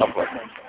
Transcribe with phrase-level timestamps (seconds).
[0.00, 0.65] Al-Fatihah.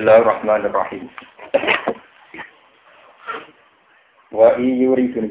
[0.00, 1.12] Bismillahirrahmanirrahim.
[4.32, 5.28] Wa iyuridu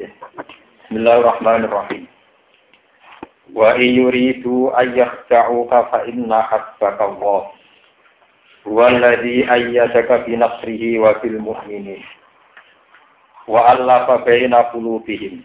[0.86, 2.06] Bismillahirrahmanirrahim.
[3.50, 7.50] Wa iyuridu ayyakhta'uka fa inna hasbaka Allah.
[8.62, 12.06] Huwa alladhi ayyadaka bi nasrihi wa bil mu'minin.
[13.50, 15.42] Wa allafa baina qulubihim.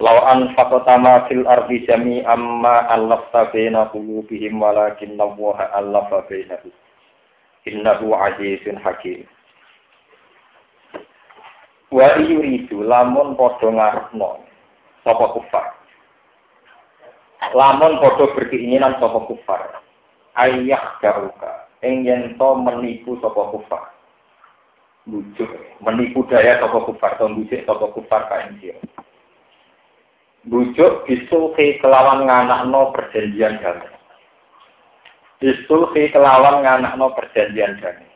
[0.00, 6.72] Lau an fakotama fil ardi jami amma allafta baina qulubihim walakin Allah allafa bainahum.
[7.68, 9.28] Innahu azizun hakim.
[11.92, 14.44] Wa yuridu lamun padha ngarepno
[15.04, 15.66] sapa kufar.
[17.52, 19.84] Lamun padha berkeinginan sapa kufar.
[20.38, 23.92] Ayah garuka ing yen to menipu sapa kufar.
[25.08, 25.48] Bujuk
[25.84, 28.80] menipu daya sapa kufar, to bujuk sapa kufar kae sira
[30.48, 33.97] bujuk isulhi kelawan nganakno perjanjian damai.
[35.38, 38.10] Isulhi kelawan nganakno perjanjian damai.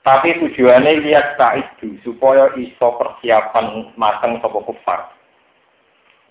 [0.00, 5.12] Tapi tujuannya lihat itu supaya iso persiapan mateng sapa kufar.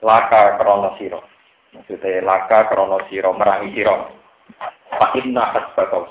[0.02, 1.22] Laka krono siro.
[1.78, 4.10] Maksudnya laka krono siro merangi siro.
[4.90, 6.10] Pak inna hasbaka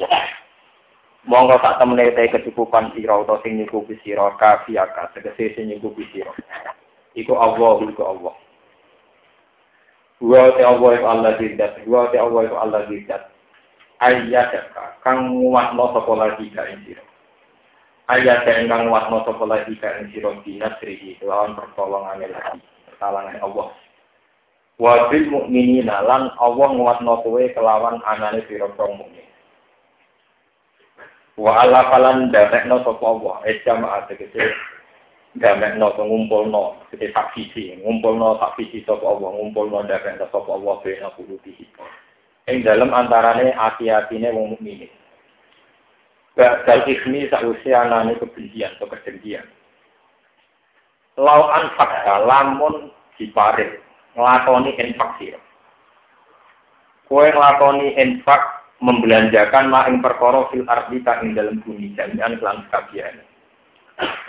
[1.27, 6.31] Monggo tak temene kecukupan siro atau sing nyukupi siro kafiaka tegese sing nyukupi siro.
[7.19, 8.46] Iku Allah, iku Allah.
[10.21, 11.84] Wa te Allah iku Allah jidat.
[11.84, 13.22] Wa te Allah iku Allah jidat.
[14.00, 14.53] Ayat
[15.04, 17.04] kang nguatno sapa lagi ka ing sira.
[18.09, 22.60] Ayat kang nguatno sapa lagi ka ing sira dinasrihi lawan pertolongane lagi.
[22.88, 23.69] Pertolongan Allah.
[24.81, 29.25] Wa bil mukminina lan Allah nguatno kowe kelawan anane pira-pira mukmin.
[31.37, 33.37] Wa ala falan dadekno sapa Allah.
[33.44, 34.49] Eja ma'at tegese
[35.37, 39.85] gamek no ngumpul no jadi tak visi ngumpul no tak visi sop Allah ngumpul no
[39.85, 41.53] dagang sop Allah bena kulubi
[42.47, 44.87] yang dalam antarane hati-hatine wong mukmin
[46.37, 49.49] Badal ismi sausia anane kebencian atau kedengkian.
[51.17, 53.81] Lau anfakta lamun diparit
[54.13, 55.41] ngelakoni infak sira.
[57.09, 63.25] Kue ngelakoni infak membelanjakan ma ing perkara fil ardi ing dalam bumi jami'an kelan kabiane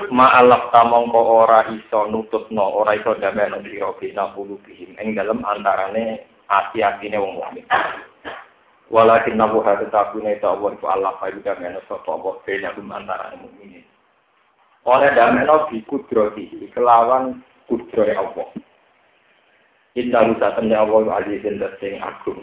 [0.07, 7.19] Ma'alaf tamongko ora iso nututno, ora iso dameno sira bina qulubihim ing dalem antarane ati-atine
[7.19, 7.67] wong mukmin.
[8.87, 12.87] Walakin nabu hadu tabune ta Allah ku Allah fa juga meno sapa Allah bina kum
[12.95, 13.83] antarane mukmin.
[14.87, 18.47] Oleh dameno bi kudrati kelawan kudrohe Allah.
[19.99, 22.39] Inna rusa temne Allah azizin sing agung.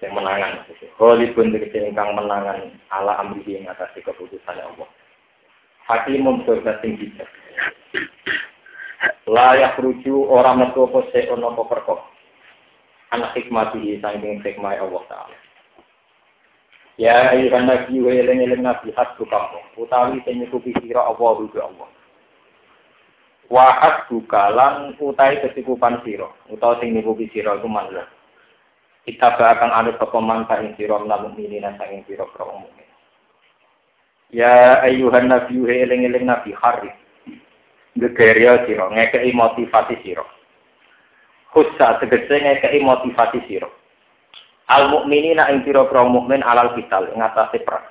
[0.00, 0.64] Sing menangan.
[0.96, 4.88] Kholipun tegese ingkang menangan ala amri ing atas keputusan Allah.
[5.86, 7.30] Hakimun surga sing bijak.
[9.26, 12.00] Layak ruju orang metu apa se ono apa perkok.
[13.14, 15.36] Anak hikmati saking hikmah Allah Ta'ala.
[16.96, 19.60] Ya ayyuhan nabi wa eling eling nabi hasbu kamu.
[19.78, 21.88] Utawi sing nyukupi sira Allah rujuk Allah.
[23.46, 26.26] Wa hasbu kalan utawi kecukupan sira.
[26.50, 28.08] Utawa sing nyukupi sira iku manlah.
[29.06, 32.64] Kita akan ada pepeman saing sira namun ini saking sira pro.
[34.34, 36.90] Ya ayuhan nabi eling eling nabi hari.
[37.96, 40.26] Gegeria siro, ngekei motivasi siro.
[41.54, 43.72] Khusa tegese ngekei motivasi siro.
[44.66, 47.86] Al mukminina ing pira pro mukmin alal kital ing atase perang.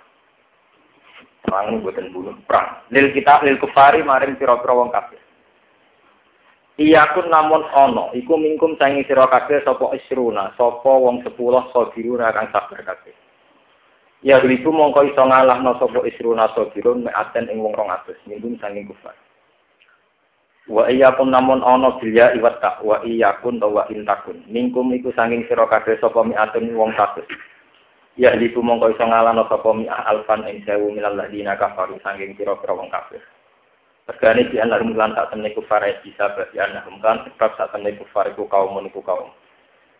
[1.41, 2.83] Perang boten bunuh perang.
[2.91, 5.23] Lil kita lil kufari maring pira-pira wong kafir.
[6.75, 11.31] Iya kun namun ono, iku mingkum sangi sira kabeh sapa isruna, sapa wong 10
[11.71, 13.15] sabiruna kang sabar kabeh.
[14.23, 19.15] Ya ribu mongko iso ngalahno sapa isruna sabirun me'aten ing wong 200 minggu sanging kufar.
[20.71, 24.39] Wa iyyakum namun ana bilya iwat tak wa iyyakum wa intakun.
[24.47, 27.27] Mingkum iku sanging sira kabeh sapa mi'aten wong 100.
[28.15, 32.71] Ya ribu mongko iso ngalahno sapa mi'ah alfan ing sewu minal ladina kafaru sanging sira-sira
[32.71, 33.21] wong kafir.
[34.05, 38.29] Regane di anak lan tak temne kufar bisa bagi anak kan sebab tak temne kufar
[38.29, 39.33] iku kaum iku kaum.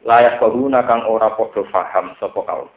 [0.06, 2.70] layak bahuna kang ora padha paham sapa kaum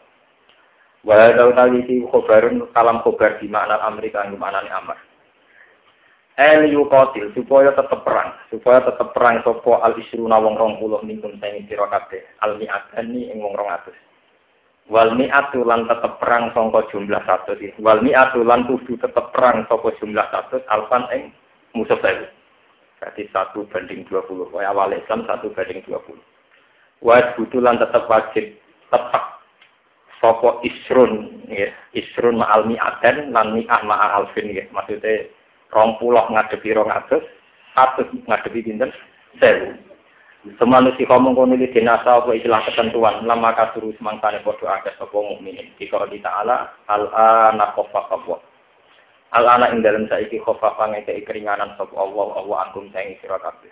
[1.07, 4.99] wa tau tali iki khobarun kalam khobar di makna Amerika ing maknane amar
[6.39, 11.35] El yukotil supaya tetep perang, supaya tetep perang sopo al isruna wong rong puluh minkum
[11.43, 12.23] sing sira kabeh.
[12.47, 13.99] Al mi'atani ing wong rong atus.
[14.87, 15.91] Wal mi'atu lan
[16.23, 17.83] perang sangka jumlah satu iki.
[17.83, 19.03] Wal mi'atu lan kudu
[19.35, 21.35] perang saka jumlah satu alfan ing
[21.75, 22.31] musuh baru.
[23.03, 24.47] Berarti satu banding dua puluh.
[24.55, 26.23] Wah awal Islam satu banding dua puluh.
[27.03, 28.55] Wajib lan tetep wajib
[28.95, 29.25] tetep
[30.19, 31.71] sopo isrun, ya.
[31.95, 34.67] isrun ma'al mi'aten lan mi'ah ma'al alfin, ya.
[34.75, 35.31] maksudnya
[35.71, 37.23] rong puluh ngadepi rong atus,
[37.75, 38.91] satu ngadepi pinten
[39.39, 39.89] sewu.
[40.57, 45.75] Semanusi kamu kono iki dinasa apa istilah ketentuan lama kasuru semangkane padha akeh sapa mukminin.
[45.83, 48.39] Jika di ta'ala al ana khofa khofa.
[49.35, 53.69] Al ana ing dalem saiki khofa pangeke keringanan sapa Allah Allah angkum saing sira kabeh.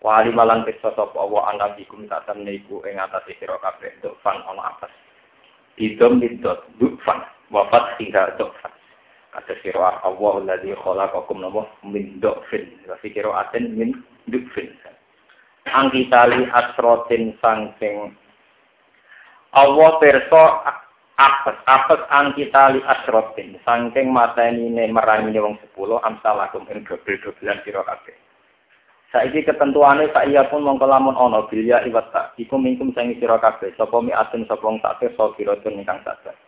[0.00, 3.92] Wa alimalan pesta sapa Allah anabikum tak temne iku ing atas sira kabeh
[4.24, 4.90] fan ana atas.
[5.80, 8.68] Idom bidot dufan wafat hingga dufan.
[9.32, 12.68] Kata sira Allah alladzi khalaqakum napa min dhafin.
[12.84, 13.96] Wa fi qira'atin min
[14.28, 14.68] dhafin.
[15.70, 18.12] Angkitali asrotin sangking
[19.56, 20.42] Allah perso
[21.18, 27.82] apes apes angkitali asrotin sangking mata ini merangi wong sepuluh amsalakum ing dobel dobelan sira
[27.82, 28.14] kabeh.
[29.10, 33.42] Saiki ketentuane sak iya pun mongko lamun ana bilya iwat tak iku mingkum sing sira
[33.42, 36.38] kabeh sapa mi atun sapa wong tak so kiratun ingkang sadar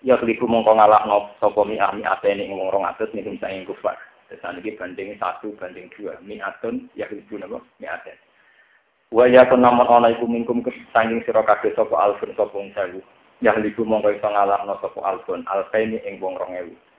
[0.00, 3.96] ya keliku mongko ngalahno sapa mi ami atene ing wong 200 ning saing kufar.
[4.32, 8.16] Tesan iki banding satu banding dua mi atun ya keliku napa mi aten.
[9.12, 13.04] Wa ya kun namun ana iku mingkum kesanging sira kabeh sapa alfun sapa wong sewu.
[13.44, 16.89] Ya keliku mongko iso ngalahno sapa alfun alfaini ing wong 2000.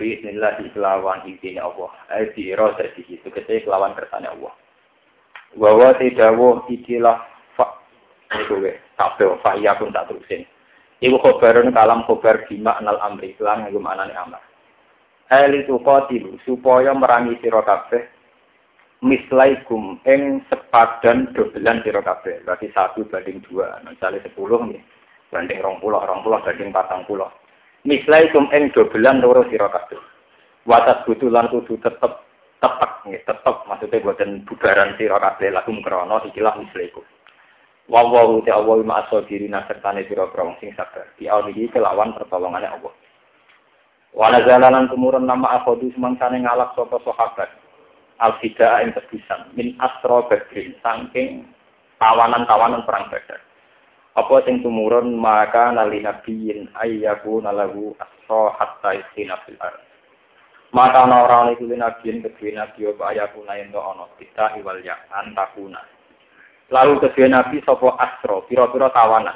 [0.00, 1.92] Bismillah kelawan intinya Allah.
[2.08, 4.48] Ayo di rosa di situ kita kelawan kersane Allah.
[5.60, 7.20] Wawa tidawo ikilah
[7.52, 7.68] fa.
[8.32, 8.80] Itu we.
[8.96, 10.48] Kabeh fa iya pun tak terusin.
[11.04, 14.40] Iku khobarun kalam khobar bima anal amri lan nggo maknane amar.
[15.28, 18.00] Hal itu qatilu supaya merangi sira kabeh
[19.04, 22.40] mislaikum ing sepadan dobelan sira kabeh.
[22.48, 23.84] Berarti satu banding dua.
[23.84, 24.80] Misalnya sepuluh nih
[25.28, 27.28] banding rong puluh, rong puluh banding patang puluh.
[27.88, 29.96] Mislaikum ing dobelan loro sira kabeh.
[30.68, 32.12] Watas butulan kudu tetep
[32.60, 37.00] tepak nih, tetep maksudnya buatan bubaran sira kabeh lakum krana ikilah mislaikum.
[37.90, 41.10] Wawahu te Allah ma asabirina sertane pira-pira wong sing sabar.
[41.18, 42.94] Di awali kelawan pertolongane Allah.
[44.14, 47.50] Wa nazalalan tumurun nama akhodu semangsane ngalak sapa sahabat.
[48.20, 51.48] Al-Fidaa ing tebusan min asra badrin saking
[51.98, 53.40] tawanan-tawanan perang badar.
[54.20, 59.80] Apa sing tumurun maka nali nabiyin ayyaku nalahu asra hatta isina fil ard.
[60.76, 65.80] Maka ana ora iku nabiyin kedue nabi apa ayaku nayen ana kita iwal ya antakuna.
[66.70, 69.34] Lalu kedua Nabi sopo astro, piro-piro tawanan.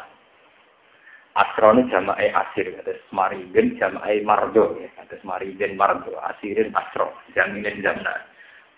[1.35, 8.23] Astro ini jama'i asir, ada maridin jama'i mardo, ada maridin mardo, asirin astro, jaminin jamna.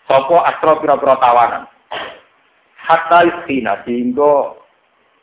[0.08, 1.68] Sopo astro piro-piro tawanan.
[2.80, 4.56] Hatta istina, sehingga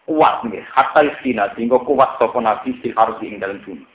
[0.04, 3.86] kuat nih, hatta istina, sehingga kuat sopo Nabi fil ardi ing dalam bumi.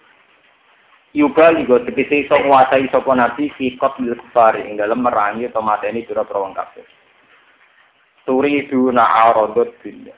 [1.17, 6.05] Yuga juga tegese iso nguasai sopo Nabi fi qatlil kufari ing dalam merangi atau mateni
[6.05, 6.85] piro-piro wong kafir.
[8.29, 10.13] turiduna aradud dunya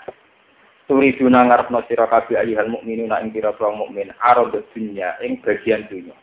[0.90, 6.18] turiduna ngarepno sira kabeh ayuhal mukminuna ing pira-pira mukmin aradud dunya ing bagian dunya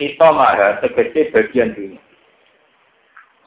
[0.00, 2.00] khitamah tegese bagian dunya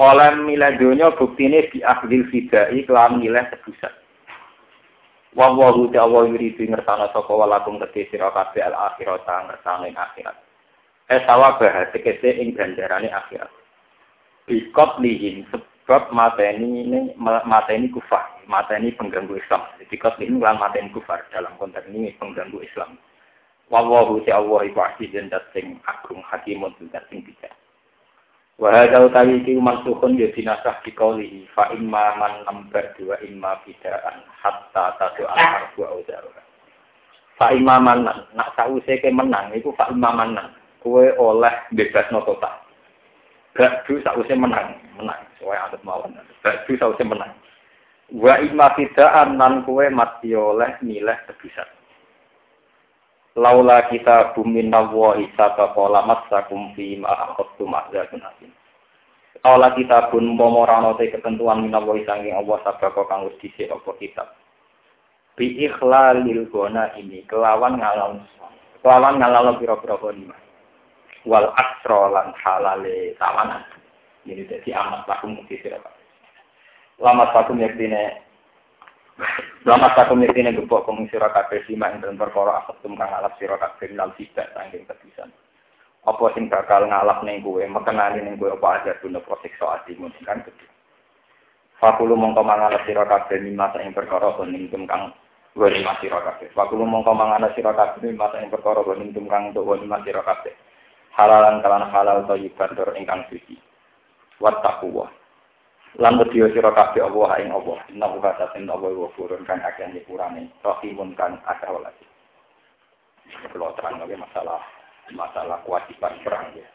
[0.01, 3.93] Oleh milih dunya buktine di akhdil fidai kelam milih tebusan.
[5.33, 10.37] Wa wa hu ta'ala yuridu ngersana sapa walakum kedhe sira kabeh al akhirat ngersane akhirat.
[11.09, 13.49] Eh sawabah tegese ing ganjarane akhirat.
[14.45, 15.47] Bikot lihim
[15.83, 19.67] Sebab mateni ini mateni kufar, mateni pengganggu Islam.
[19.83, 22.95] Jadi kot ini lah mateni kufar dalam konteks ini pengganggu Islam.
[23.67, 27.51] Wallahu Allah iku azizun sing agung hakimun dan sing bijak.
[28.61, 33.57] Wa hadza utawi iki mansukhun ya dinasah di qaulihi fa imma man lambar dua imma
[33.65, 36.21] bidaan hatta tadu al wa auzar.
[37.33, 40.37] Fa imma man nak sause ke menang iku fa imma man
[40.85, 42.63] kowe oleh bebas no total.
[43.53, 45.21] Badu sausé menang, menang.
[45.37, 46.17] Soalnya adat mawon.
[46.41, 47.29] Badu sausé menang.
[48.09, 51.69] Wa imma fidaan nan kue mati oleh milih tebusan.
[53.33, 58.53] Laula kita bumi nawahi sata pola masakum fi ma akhadtum azabun asim.
[59.41, 64.27] Laula kita pun momorano te ketentuan minawahi sanging Allah sabako kang wis dhisik apa kitab.
[65.33, 68.21] Bi ikhlalil gona ini kelawan ngalam
[68.85, 70.39] kelawan ngalam pira-pira ghanimah
[71.25, 73.65] wal asro lan halale tawanan.
[74.23, 75.83] Jadi amat lakum mukti sirah.
[77.01, 78.22] Lama satu yaktine
[79.63, 83.45] Lama tak komisi ini gebok komisi rakyat bersima yang dalam perkara asap tumpah ngalap si
[83.47, 85.29] rakyat kriminal tidak tanggung kebisan.
[86.03, 90.11] Apa sing bakal ngalap neng gue, mengenali neng gue apa aja guna proses soal timun
[90.27, 90.65] kan gitu.
[91.79, 95.15] Fakulu mongko mangalap si rakyat bersima yang perkara bening tumpang
[95.55, 96.51] gue lima si rakyat.
[96.51, 100.51] Fakulu mongko mangalap si rakyat bersima yang perkara bening tumpang untuk gue lima si rakyat.
[101.15, 103.55] Halalan kalan halal atau ibadur ingkang suci.
[104.43, 105.22] Wat takuwah.
[106.01, 107.77] Lan wedya sira kabeh Allah ing Allah.
[107.93, 111.93] Inna wa ta'ala Allah wa furun kan akeh nyepurane rahimun kan akeh welas
[113.53, 114.61] kalau terang lagi masalah
[115.13, 116.67] masalah kewajiban perang ya.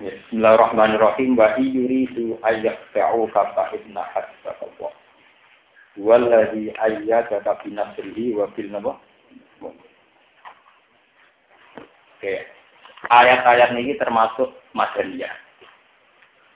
[0.00, 1.36] Bismillahirrahmanirrahim.
[1.36, 4.92] Wa yuridu ayyaqta'u fa inna hasba Allah.
[6.00, 8.96] Walladhi ayyadaka bi nasrihi wa bil nabi.
[12.20, 12.34] Oke,
[13.12, 15.32] ayat-ayat ini termasuk madaniyah.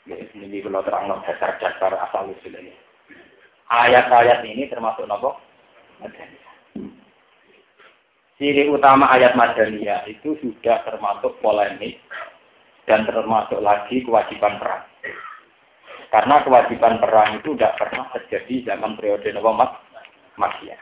[0.05, 2.77] Ini kalau terang dasar-dasar asal usul ini.
[3.73, 5.41] Ayat-ayat ini termasuk nopo.
[8.37, 11.97] Ciri utama ayat Madaniyah itu sudah termasuk polemik
[12.85, 14.85] dan termasuk lagi kewajiban perang.
[16.13, 19.73] Karena kewajiban perang itu tidak pernah terjadi zaman periode nopo Mas
[20.37, 20.77] Makia.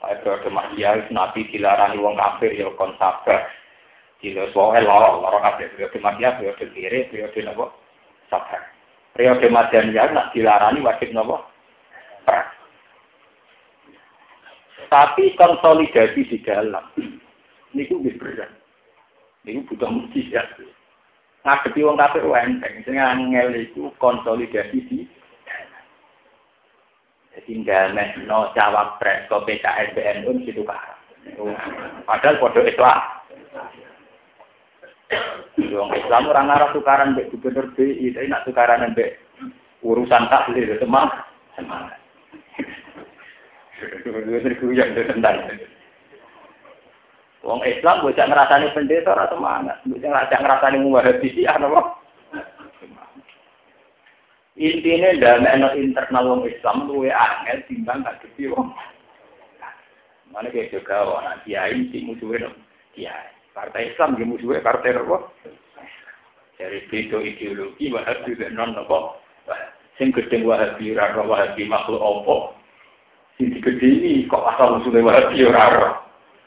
[0.00, 3.52] Periode Makia Nabi dilarang wong kafir ya kon sabar.
[4.24, 7.87] Dilo soal loro loro kafir periode Makia periode kiri periode nopo
[8.28, 8.62] sabar.
[9.16, 11.42] Periode Madaniyah nak dilarani wajib nopo?
[12.22, 12.48] Perang.
[14.88, 18.52] Tapi konsolidasi di dalam ini lebih berat.
[19.44, 20.48] Ini butuh mujizat.
[21.44, 22.84] Ngadepi wong kafir enteng.
[22.84, 25.04] Sing angel itu konsolidasi di
[27.38, 30.98] jadi nggak no cawapres ke PKS BNU situ kan.
[32.02, 33.22] Padahal bodoh itu ah.
[35.58, 39.16] Wong Islam orang arah tukaran mbek gubernur BI, tapi nak tukaran mbek
[39.80, 41.24] urusan tahlil semangat.
[41.56, 41.98] Semangat.
[47.46, 51.82] Wong Islam bocah ngerasani pendeta ora semangat, bocah ngerasa ngerasani muwahabi sih ana apa?
[54.58, 58.74] Intinya dalam internal wong Islam luwe angel timbang gak gede wong.
[60.34, 62.50] Mana kayak juga orang kiai si musuhnya
[62.90, 63.37] kiai.
[63.58, 65.34] Partai Islam di musuhnya partai apa?
[66.62, 69.18] Dari beda ideologi Wahabi dan non apa?
[69.98, 72.54] Sing gedeng Wahabi ora Wahabi makhluk apa?
[73.34, 75.90] Sing digede ini kok asal musuhnya Wahabi ora ora.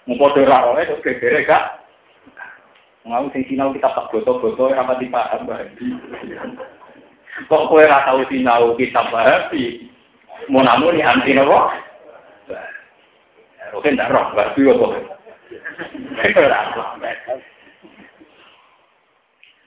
[0.08, 1.84] Mau ora ora itu gegere gak?
[3.04, 5.92] Mau sing sinau kita tak foto-foto ora pati paham Wahabi.
[7.52, 8.24] Kok kowe ora tau
[8.80, 9.84] kitab Wahabi?
[10.48, 11.76] Mau namun anti napa?
[13.76, 15.11] Oke, ndak roh, Wahabi apa?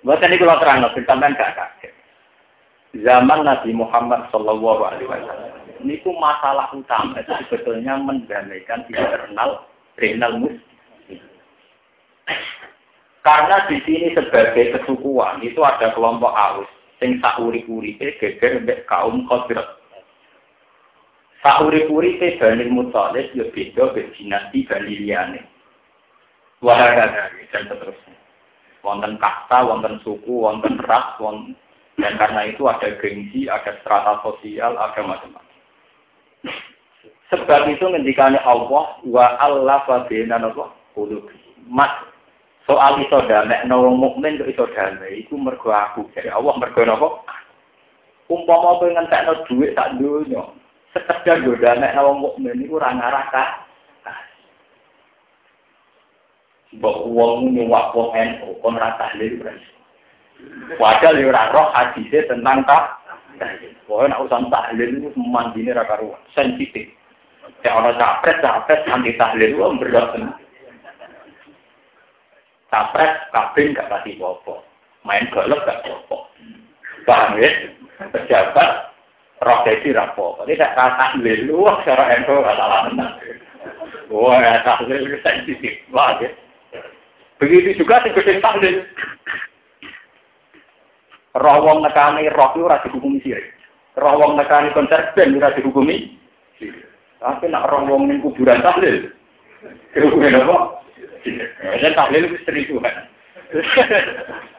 [0.05, 1.93] Bukan ini kalau terang, sampai gak kaget.
[3.00, 9.64] Zaman Nabi Muhammad Shallallahu Alaihi Wasallam, ini ku masalah utama itu sebetulnya mendamaikan internal
[9.97, 10.61] renal muslim.
[13.25, 16.69] Karena di sini sebagai kesukuan itu ada kelompok aus
[17.00, 19.81] sing sauri-uripe geger mbek kaum Khazraj.
[21.41, 25.41] Sauri-uripe Bani Muthalib ya beda be dinasti Bani liyane.
[26.64, 27.12] Wahada
[27.52, 28.16] dan seterusnya.
[28.80, 31.52] Wonten kasta, wonten suku, wonten ras, wonten
[31.94, 35.54] dan karena itu ada gengsi, ada strata sosial, ada macam-macam.
[37.30, 40.75] Sebab itu ngendikane Allah wa Allah wa bina napa
[41.64, 41.90] Mas
[42.68, 47.09] soal iso damai wong mukmin kok iso damai iku mergo aku dari Allah mergo napa?
[48.28, 50.42] Umpama kowe ngentekno dhuwit sak donya,
[50.92, 52.92] sekedar yo damai wong mukmin iku ora
[56.75, 59.38] Mbok wong nyuwak wong NU kon ra tahlil
[60.76, 63.04] Padahal yo ora roh hadise tentang tak
[63.85, 66.88] Pokoknya nak urusan tahlil itu mandine ra karuan, sensitif.
[67.66, 70.14] Ya ana capres, capres anti tahlil itu berat.
[72.71, 74.64] Capres kabin gak pasti popo.
[75.04, 76.31] Main golf gak popo.
[77.04, 77.50] Paham ya?
[78.09, 78.71] Pejabat
[79.45, 80.14] roh dadi ra.
[80.14, 83.14] Tidak rata tahlil lu secara ento salah menang.
[84.09, 85.75] Wah, tahlil sensitif.
[85.93, 86.31] Ya.
[87.43, 88.76] Begitu juga sing gedhe tahlil.
[91.35, 93.50] Roh wong nekani roh itu ora dihukumi sirik.
[93.99, 96.14] Roh wong nekani konser band ora dihukumi
[97.19, 99.11] Tapi nak roh wong ning kuburan tahlil.
[99.91, 100.79] Dihukumi apa?
[101.83, 102.97] Ya tahlil itu istri Tuhan.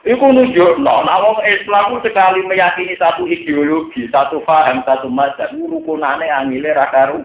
[0.00, 6.24] Iku nunjuk, no, nah wong Islam sekali meyakini satu ideologi, satu paham, satu mazhab, rukunane
[6.24, 7.20] angile rakaru.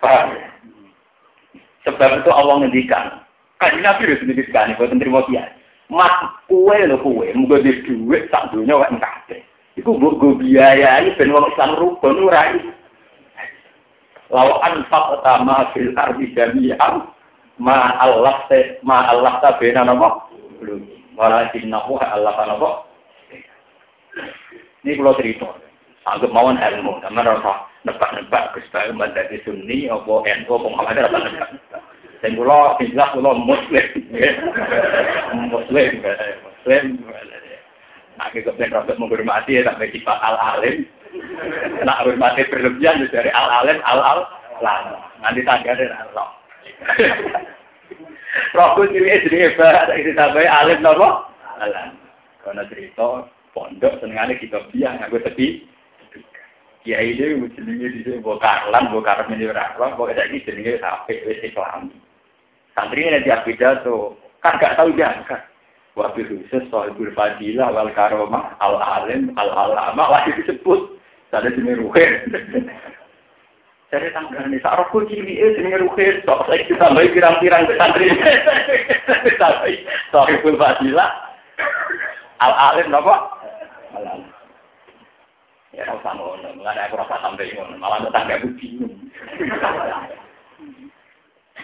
[0.00, 0.40] Paham?
[1.88, 3.24] Sebab itu Allah ngendikan.
[3.56, 5.48] Kan Nabi harus ngendikan, buat terima kiai.
[5.88, 6.12] Mas
[6.44, 9.40] kue lo kue, muga di duit sak dunia wek kabeh.
[9.80, 12.52] Iku mbok go biayai ben wong Islam rukun ora
[14.28, 17.08] Law anfaq utama fil ardi jami'an
[17.56, 20.28] ma Allah te ma Allah ta bena napa?
[21.16, 22.84] Walakin nahu Allah ta napa?
[24.84, 25.48] Ini kalau cerita,
[26.04, 27.52] anggap mawon ilmu, sama rasa
[27.88, 31.50] nebak-nebak Gus Bayu menjadi Sunni, apa NU, apa Muhammad, apa nebak.
[32.20, 33.86] Dan kula jelas kula muslim.
[35.48, 35.90] Muslim,
[36.44, 36.84] muslim.
[38.18, 40.84] Nah, kita pengen rapat menghormati ya sampai sifat al-alim.
[41.86, 44.26] Nak hormati berlebihan dari al-alim, al-al,
[44.62, 45.06] lah.
[45.22, 46.28] Nanti tangga dari Allah.
[48.54, 51.26] Rohku ciri jenenge barat iki sampai alim napa?
[51.58, 51.90] Alam.
[52.44, 55.66] Karena cerita pondok senengane kita biang aku tepi.
[56.86, 61.42] Kiai ini jenenge di sini bokarlan, bokar ini ora roh, kok saiki jenenge sampai wis
[61.42, 61.90] Islam.
[62.78, 65.42] Santri ini di tuh kan gak tahu jangka.
[65.98, 70.94] Wabil khusus sohibul fadilah wal karomah al alim al alama lagi disebut.
[71.34, 72.22] Sada jenis ruhir.
[73.90, 76.22] Jadi tanggal ini sak rokok cili eh jenis ruhir.
[76.22, 78.14] Sok saya kita bayi pirang-pirang santri.
[79.42, 79.82] Tapi
[80.14, 81.10] sohibul fadilah
[82.38, 83.14] al alim nopo
[83.98, 84.37] al alim.
[85.78, 88.98] Ya ora usah ngono, ada aku rasa sampai ngono, malah tetangga aku bingung.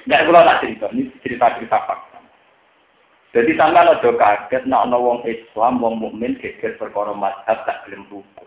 [0.07, 2.23] Nggak kalau tak cerita, ini cerita-cerita fakta.
[3.35, 8.07] Jadi sampai ada kaget, nak ada wong Islam, wong mukmin geger perkara mazhab tak gelem
[8.07, 8.47] buku.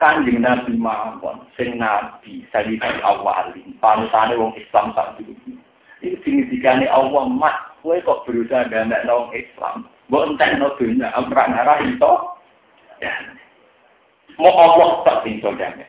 [0.00, 5.60] Kanjeng Nabi mawon, sing Nabi sayyidul awalin, panutane wong Islam tak dulu.
[6.00, 9.84] Ini signifikannya Allah mat, kowe kok berusaha gamek wong Islam.
[10.08, 12.12] Mbok entekno dunya, ora ngarah itu.
[13.04, 13.12] Ya.
[14.36, 15.88] Mau Allah tak iso gamek.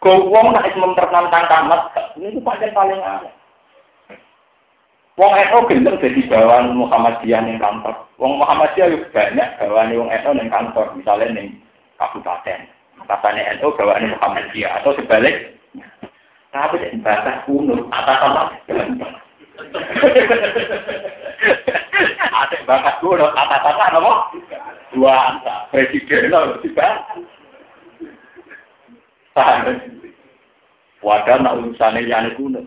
[0.00, 3.32] Kau wong nak mempertentangkan mazhab, ini paling paling aneh.
[5.16, 7.96] Wong NU gendeng jadi bawaan Muhammadiyah ning kantor.
[8.20, 11.56] Wong Muhammadiyah yo banyak bawaan wong NU ning kantor, misalnya ning
[11.96, 12.68] kabupaten.
[13.00, 15.56] Atasannya NU bawaan Muhammadiyah atau sebalik.
[16.52, 18.56] Tapi batas kuno, atas apa?
[22.46, 24.12] Ada bakat kuno, atas apa apa?
[24.94, 25.34] Dua
[25.74, 27.02] presiden loh, tiba.
[31.02, 32.62] Wadah nak urusannya yang kuno.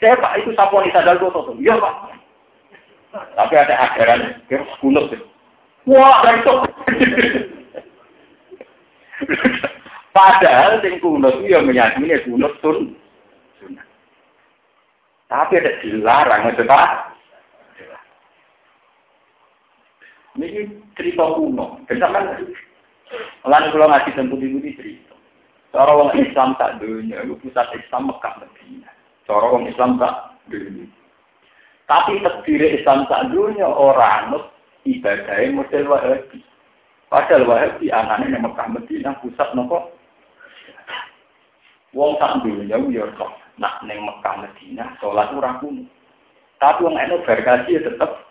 [0.00, 1.28] Saya Pak itu sapuan di sadar gue
[1.60, 1.94] Iya Pak.
[3.12, 5.10] Tapi ada ajaran kira kunut.
[5.88, 6.54] Wah, itu.
[10.14, 12.94] Padahal sing kunut itu yang meyakini kunut sun.
[15.28, 17.17] Tapi ada dilarang itu Pak.
[20.38, 21.82] Ini cerita kuno.
[21.90, 22.38] Bersama
[23.48, 25.14] Lalu kalau ngaji dan putih-putih cerita.
[25.72, 28.88] Seorang orang Islam tak dunia, itu pusat Islam Mekah Medina.
[29.26, 30.84] Cara orang Islam tak dulu.
[31.88, 34.44] Tapi terdiri Islam tak dunia orang anut
[34.84, 36.40] ibadahnya model wahabi.
[37.08, 39.92] Padahal wahabi anaknya yang Mekah Medina pusat nopo.
[41.96, 45.88] Wong tak dunia ya kok nak neng Mekah Medina sholat ora kuno.
[46.60, 48.27] Tapi wong eno berkasi tetep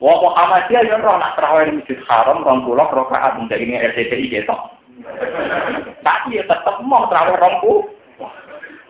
[0.00, 4.32] Wong Muhammadiyah ya roh nak terawih di Masjid Haram rong puluh rakaat untuk ini RCTI
[4.32, 4.56] gitu.
[6.00, 7.84] Tapi ya tetep mau terawih rong puluh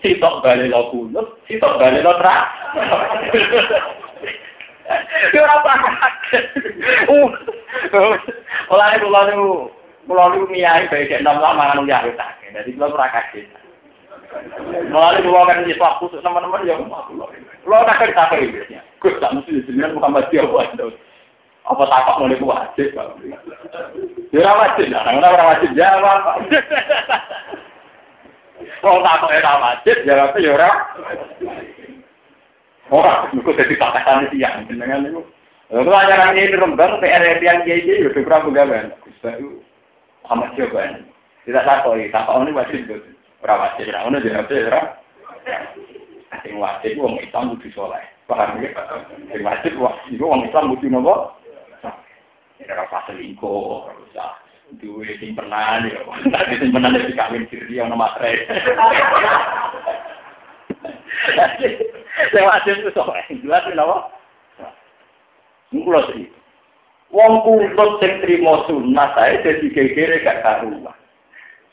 [0.06, 2.46] sitok bali lo kunut, sitok bali lo tra.
[5.34, 6.44] Yo ora kaget.
[7.06, 7.30] Uh.
[8.70, 9.70] Mulane kula niku
[10.06, 12.38] kula niku miyai bae enam lama mangan ya tak.
[12.54, 13.50] Dadi kula ora kaget.
[14.90, 17.26] Mulane kula kan di waktu teman-teman ya kula
[17.70, 18.78] tak kerja apa iki.
[19.00, 20.74] Gus tak mesti jenengan Muhammad dia buat
[21.70, 22.90] apa takut niku wajib.
[24.34, 26.20] Ya ora wajib, ora ora wajib jawab.
[28.82, 30.70] Wong tak kok ora wajib jawab ya ora.
[32.90, 35.22] Ora, niku dadi pakatan siang jenengan niku.
[35.70, 38.90] Lalu ajaran ini rembang PR yang kiai kiai udah gawean.
[39.06, 39.62] Bisa itu
[40.26, 40.98] amat coba.
[41.46, 42.90] Tidak takut, tak tahu ini wajib.
[43.46, 44.82] Ora wajib, ora ono jawab ora.
[46.50, 48.02] Sing wajib wong Islam kudu saleh.
[48.26, 48.74] Paham ya?
[49.30, 51.30] Sing wajib wong wong Islam kudu nopo?
[52.66, 54.34] Ora pas selingkuh, ora usah
[54.82, 56.02] duwe simpenan ya.
[56.26, 58.50] Nanti simpenan dari kawin siri yang nomor tre.
[62.34, 64.10] Lewat itu soalnya jelas kenapa?
[65.70, 66.26] Mungkin sih.
[67.14, 70.98] Wong kuntut sing trimo sunnah saya jadi gegere gak karuan.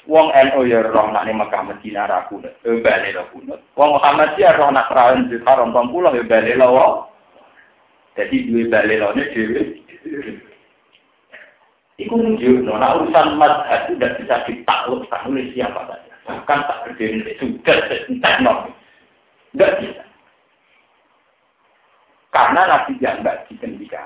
[0.07, 3.59] Wong NU ya roh nak Mekah Medina ra kunut, e bali lo kunut.
[3.75, 3.99] Wong
[4.39, 7.11] ya roh nak rawon di Haram 20 ya bali lo.
[8.15, 8.95] Jadi duwe bali
[9.35, 9.61] dhewe.
[11.97, 16.13] Itu menunjukkan, nah urusan madhab itu tidak bisa ditaklukkan oleh siapa saja.
[16.29, 18.71] Bahkan tak berdiri sudah teknologi.
[19.51, 20.05] Tidak bisa.
[22.29, 23.25] Karena Nabi tidak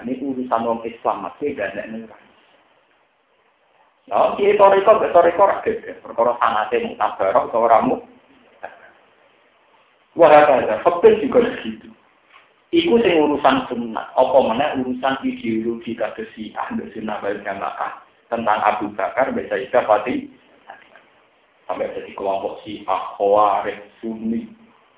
[0.08, 1.84] ini urusan orang Islam masih tidak ada
[4.12, 6.04] Oh, kiai toriko, toriko rakyat.
[6.04, 7.96] Perkara sanate mutabarok, atau ramu.
[10.20, 11.88] Wah, ada, fakir juga begitu.
[12.76, 18.60] Iku sing urusan sunnah, apa mana urusan ideologi kados si ahli sunnah wal jamaah tentang
[18.64, 20.28] Abu Bakar, bisa Ida Fatih,
[21.68, 24.48] sampai jadi kelompok si Akhwarij, Sunni,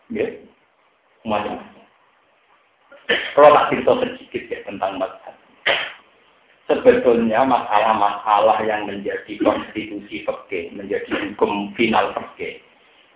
[0.09, 0.25] ya,
[1.25, 1.85] macam-macam.
[3.37, 5.22] Kalau tak cerita sedikit ya tentang mazhab.
[6.63, 12.63] Sebetulnya masalah-masalah yang menjadi konstitusi fikih, menjadi hukum final fikih,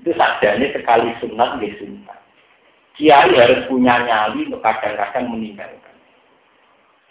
[0.03, 2.19] itu sadanya sekali sunat di sunat.
[2.99, 5.95] Kiai harus punya nyali untuk kadang-kadang meninggalkan.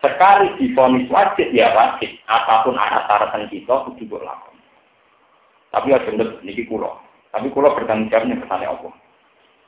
[0.05, 4.53] Sekali difonis wajib ya wajib, apa pun ada syaratan kita itu berlaku.
[5.73, 7.01] Tapi ya bener, ini kulo.
[7.33, 8.93] Tapi kulo bertanggung jawabnya kesannya Allah.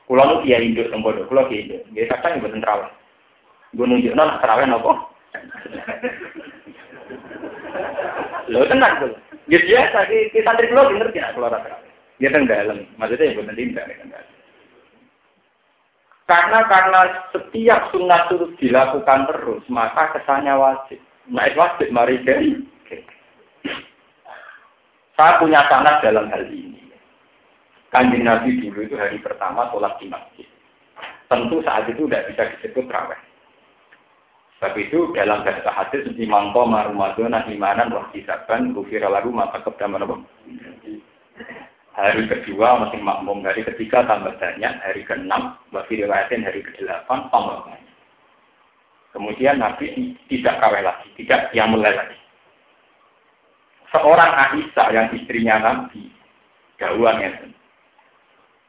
[0.05, 1.81] Kulo itu kiai induk tempodo, kulo kiai induk.
[1.97, 2.79] Dia kadang juga tentral.
[3.73, 4.91] Gue nunjuk nol terawih nopo.
[8.49, 9.13] Lo tenang tuh.
[9.45, 11.93] Ya biasa, kita santri lo bener ya keluar terawih.
[12.17, 14.19] Dia teng dalam, maksudnya yang bukan tindak ya
[16.27, 16.99] Karena karena
[17.33, 20.99] setiap sunnah itu dilakukan terus, maka kesannya wajib.
[21.31, 22.59] Nah, wajib mari jadi.
[25.17, 26.79] Saya punya sangat dalam hal ini.
[27.89, 30.47] Kanjeng Nabi dulu itu hari pertama sholat di masjid.
[31.25, 33.17] Tentu saat itu tidak bisa disebut raweh.
[34.59, 40.03] Tapi itu dalam bahasa hadis di mangko marumadona imanan wah kisaban gufir lagu maka kedaman
[40.03, 40.15] apa?
[41.95, 47.59] Hari kedua masih makmum, hari ketiga tambah banyak, hari keenam, bagi riwayatin hari ke-8 tambah
[47.67, 47.95] banyak.
[49.15, 52.19] Kemudian Nabi tidak kawin lagi, tidak yang mulai lagi.
[53.89, 56.07] Seorang Aisyah yang istrinya Nabi,
[56.77, 57.31] jauhan ya.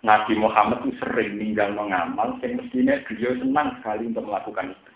[0.01, 4.90] Nabi Muhammad itu sering tinggal mengamal, yang mestinya beliau senang sekali untuk melakukan itu.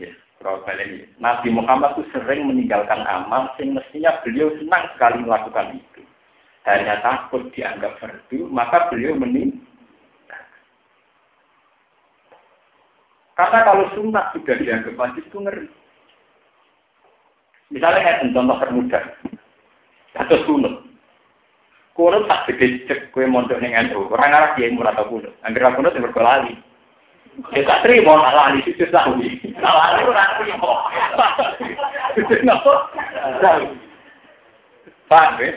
[0.00, 1.20] Ini.
[1.20, 6.00] Nabi Muhammad itu sering meninggalkan amal, sing mestinya beliau senang sekali melakukan itu.
[6.64, 9.60] Hanya takut dianggap fardu, maka beliau mening.
[13.36, 15.68] Karena kalau sunnah sudah dianggap wajib itu ngeri.
[17.72, 19.04] Misalnya kayak contoh permudah,
[20.16, 20.74] atau sunat.
[21.94, 24.08] Kunut tak gede cek kue mondok ning NU.
[24.08, 25.34] Orang arah dia murah atau kunut.
[25.44, 26.54] Angger kunut yang berkelali.
[27.56, 29.40] Ya tak terima salah di situ sawi.
[29.58, 30.72] Salah itu ora terima.
[32.28, 32.72] Kenapa?
[35.08, 35.50] Paham ya?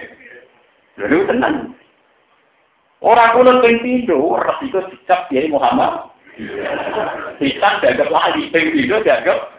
[1.04, 1.56] Lalu tenang.
[3.04, 6.08] Orang kuno ping pindho, ora itu dicap Kiai Muhammad.
[7.38, 9.54] Dicap dianggap lali, ping pindho dianggap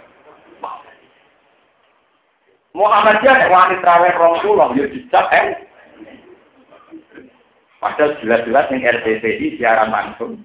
[2.74, 5.62] Muhammadiyah wani traweh rong pulau, ya dicap eh.
[7.78, 10.42] Padahal jelas-jelas yang RTTI siaran langsung.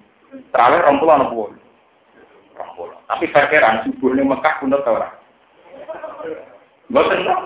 [0.54, 1.34] Traweh rong anak
[3.10, 5.10] tapi fakiran subuh ning Mekah pun ta ora.
[6.86, 7.40] Mboten kok.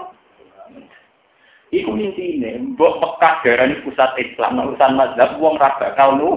[1.73, 6.31] Iku intine, mbok Mekah darani pusat Islam, urusan mazhab wong ra bakal nu.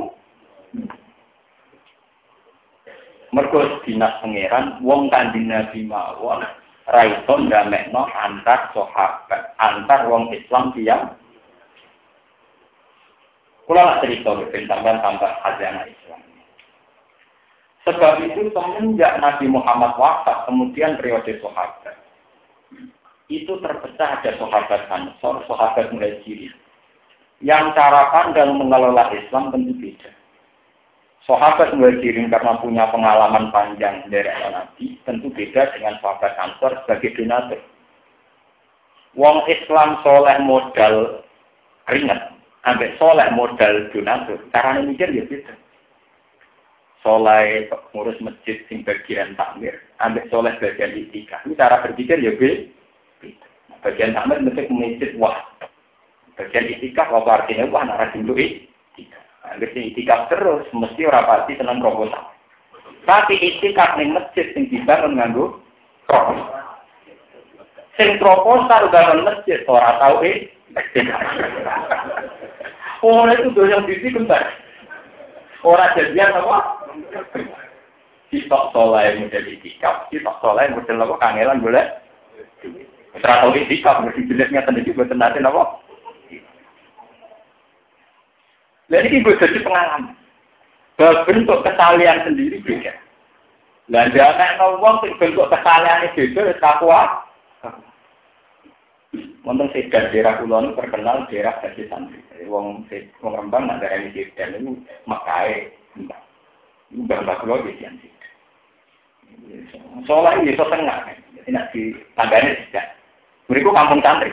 [3.36, 6.48] Mergo dinas pangeran wong kanjeng Nabi mawon
[6.88, 11.12] ra iso ndamekno antar sahabat, antar wong Islam tiyang
[13.68, 16.27] Kula cerita tentang tambah hajana Islam.
[17.88, 21.96] Sebab itu semenjak Nabi Muhammad wafat, kemudian periode sahabat.
[23.32, 26.52] Itu terpecah ada sahabat Ansor, sahabat Muhajirin.
[27.40, 30.12] Yang cara pandang mengelola Islam tentu beda.
[31.24, 37.64] Sahabat Muhajirin karena punya pengalaman panjang dari Nabi, tentu beda dengan sahabat Ansor sebagai donatur.
[39.16, 41.24] Wong Islam soleh modal
[41.88, 42.36] ringan,
[42.68, 44.44] ambek soleh modal donatur.
[44.52, 45.67] Caranya mikir ya beda
[47.06, 51.46] soleh ngurus masjid sing bagian takmir, ambil soleh bagian itikaf.
[51.46, 52.74] Ini cara berpikir ya beda.
[53.86, 55.38] Bagian takmir mesti masjid wah.
[56.38, 59.24] Bagian itikaf apa artinya wah nara dulu itikaf.
[59.54, 62.34] Ambil sing itikaf terus mesti orang pasti senang proposal.
[63.08, 65.62] Tapi itikaf ning masjid sing dibangun nganggo.
[67.98, 70.52] Sing proposal bangun masjid ora tahu eh.
[73.06, 74.52] Oh, itu dosa yang kembali.
[75.66, 76.77] Orang jadian apa?
[78.28, 81.86] Sitok soleh model itikaf, sitok soleh model apa kangelan boleh.
[83.16, 85.64] Setelah tahu itikaf, mesti jelasnya tadi buat nanti apa?
[88.88, 90.16] Jadi ini gue jadi pengalaman.
[91.28, 92.94] Bentuk kesalian sendiri beda.
[93.88, 97.24] Lah jangan ngomong bentuk kesalian itu beda, takwa.
[99.48, 102.20] Wonten sedan daerah kulon terkenal daerah dari santri.
[102.52, 102.84] Wong
[103.24, 104.72] wong Rembang nak daerah ini sedan itu
[105.08, 106.27] makai mbak.
[106.92, 108.08] Mbak kulon di sini.
[110.08, 111.04] Soalnya ini so tengah,
[111.44, 112.86] tidak di tangganya tidak.
[113.52, 114.32] Mereka kampung santri.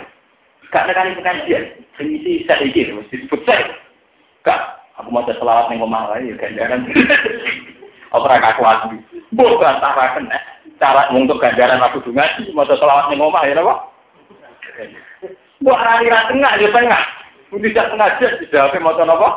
[0.70, 1.64] Gak nekani pengajian.
[1.98, 3.74] Sing isi saya iki mesti disebut saya.
[4.42, 4.58] Gak,
[4.98, 6.86] aku mau selawat omah wae ya ganjaran.
[8.10, 8.90] Apa ora kakuat.
[9.34, 10.42] Mbok bantaraken eh.
[10.82, 13.74] cara untuk ganjaran aku ngaji mau selawat ning omah ya napa?
[15.62, 17.02] Mbok arani ra tengah ya tengah.
[17.54, 19.28] Tidak pengajian dijawab mau napa?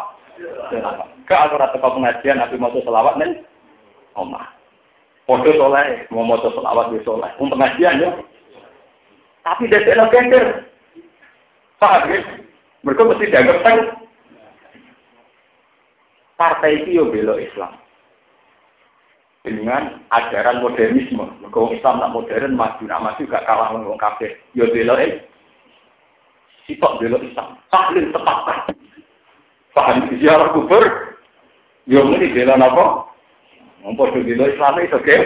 [1.28, 3.44] Gak aku ora teko pengajian tapi mau selawat ning
[4.16, 4.48] omah.
[5.28, 7.28] Podo soleh, mau mau selawat di soleh.
[7.36, 8.10] Untuk pengajian ya.
[9.44, 10.64] Tapi dari lo gender.
[11.84, 12.20] Paham ya?
[12.88, 13.78] Mereka mesti dianggap kan.
[16.40, 17.76] Partai itu yo belo Islam.
[19.44, 21.28] Dengan ajaran modernisme.
[21.44, 24.32] Mereka Islam nak modern, maju, nak maju gak kalah dengan kafir.
[24.56, 25.28] Yo belo eh.
[26.72, 27.60] Sitok belo Islam.
[27.68, 28.72] Tahlil tepat.
[29.76, 31.17] Paham ziarah kubur.
[31.88, 32.86] Yo ini belo apa?
[33.80, 35.18] Mumpur di belo Islam itu oke.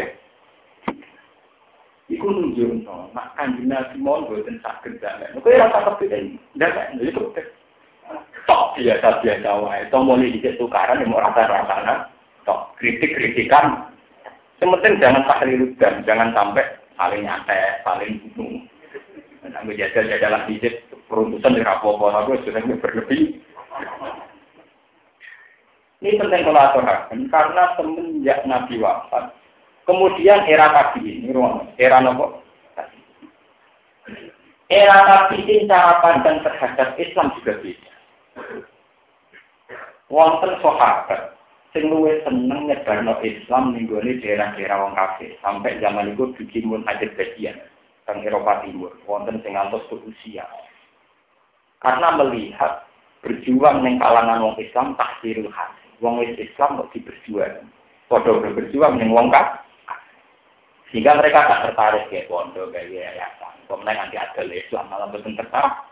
[2.11, 5.41] Iku nunjuk no, nak kanjeng Nabi mohon buatan sakit jalan.
[5.41, 7.23] Kau yang tak ini, tidak itu
[8.51, 9.87] tok biasa biasa wae.
[9.89, 12.11] Mulai dikit tukaran yang mau rasa rasana,
[12.43, 13.87] tok kritik kritikan.
[14.59, 15.25] Sementing jangan
[15.79, 16.67] dan jangan sampai
[16.99, 18.61] saling nyantai, saling bunuh.
[19.41, 23.41] Nah, menjaga jajalan dikit peruntusan di rapopo aku sudah berlebih.
[26.01, 29.37] Ini penting kalau aturakan karena semenjak Nabi wafat,
[29.85, 31.29] kemudian era Nabi ini,
[31.77, 32.41] era nopo?
[34.65, 37.93] Era Nabi ini cara pandang terhadap Islam juga beda.
[40.09, 41.37] Wonten sahabat
[41.69, 47.13] sing luwih seneng nyebarno Islam ning daerah-daerah wong kafir sampai zaman itu bikin mun adat
[47.13, 47.55] bagian
[48.09, 50.49] teng Eropa Timur wonten sing ngantos ke usia.
[51.77, 52.89] Karena melihat
[53.21, 57.69] berjuang ning kalangan wong Islam tahsirul hati wong wis Islam kok diberjuang.
[58.11, 59.63] Padha berjuang ning wong kak.
[60.91, 63.55] Sehingga mereka gak tertarik ya pondok kayak yayasan.
[63.71, 65.87] Kemudian nanti ada Islam malah betul tertarik.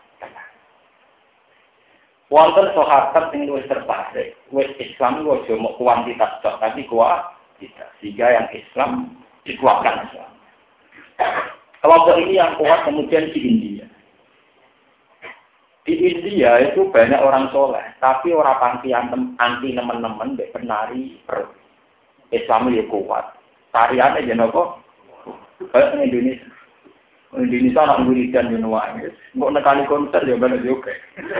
[2.30, 7.90] Wonten sahabat sing luwih tertarik, wis Islam aja mau kuantitas tok, tapi kualitas.
[7.98, 10.30] Sehingga yang Islam dikuatkan Islam.
[11.82, 13.89] Kelompok ini yang kuat kemudian di India.
[15.90, 21.50] Di India itu banyak orang soleh, tapi orang anti anti teman-teman dek penari per
[22.30, 23.34] Islam ya kuat.
[23.74, 24.78] Tarian aja nopo,
[25.74, 26.46] kayak Indonesia.
[27.34, 28.86] Indonesia anak wiridan di nuwa,
[29.34, 30.94] mau nekani konser ya benar juga.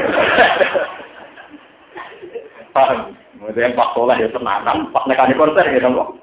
[2.75, 3.15] Paham?
[3.39, 6.19] Maksudnya Pak Soleh ya tenanan, Pak nekani konser ya nopo.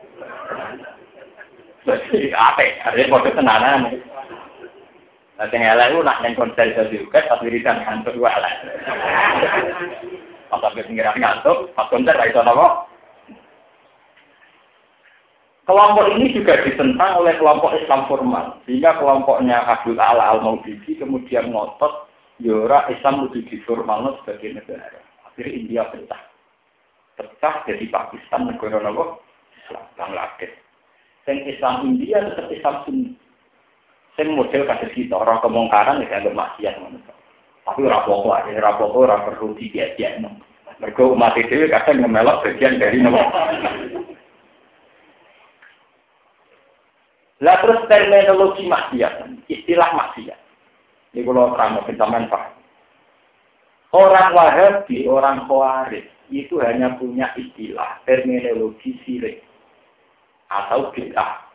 [2.36, 2.92] Apa?
[2.92, 4.04] Ada kode tenanan.
[5.38, 8.54] Nah, sing elek ku nak ning konser iso diuket pas wiridan kantor wae elek.
[10.50, 12.90] Pas sampe pinggiran kantor, pas konser ra iso napa?
[15.68, 21.52] Kelompok ini juga ditentang oleh kelompok Islam formal, sehingga kelompoknya Abdul Ala al maudidi kemudian
[21.52, 25.02] ngotot Yora ya Islam lebih diformal sebagai negara.
[25.26, 26.22] Akhirnya India pecah.
[27.18, 30.54] Pecah jadi Pakistan negara Islam Bangladesh.
[31.26, 33.27] Yang Islam India tetap Islam Sunni.
[34.18, 36.74] Sing model kasus kita, orang kemungkaran ya agak maksiat
[37.70, 40.42] Tapi ora apa-apa, ora apa-apa, ora perlu dibiasakan.
[40.82, 43.22] Mereka umat itu kadang ngemelok bagian dari nama.
[47.46, 50.40] Lah terus terminologi maksiat, istilah maksiat.
[51.14, 52.58] Ini kalau terang sampean paham.
[53.94, 59.46] Orang Wahabi, orang Khawarij itu hanya punya istilah terminologi sirik
[60.52, 61.48] atau bid'ah.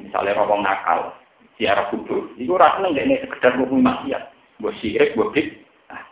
[0.00, 1.12] Misalnya rokok nakal,
[1.60, 2.32] ziarah kubur.
[2.40, 4.32] Iku ora seneng ini sekedar hukum maksiat.
[4.64, 5.52] Mbok syirik, mbok bid.
[5.92, 6.02] Nah.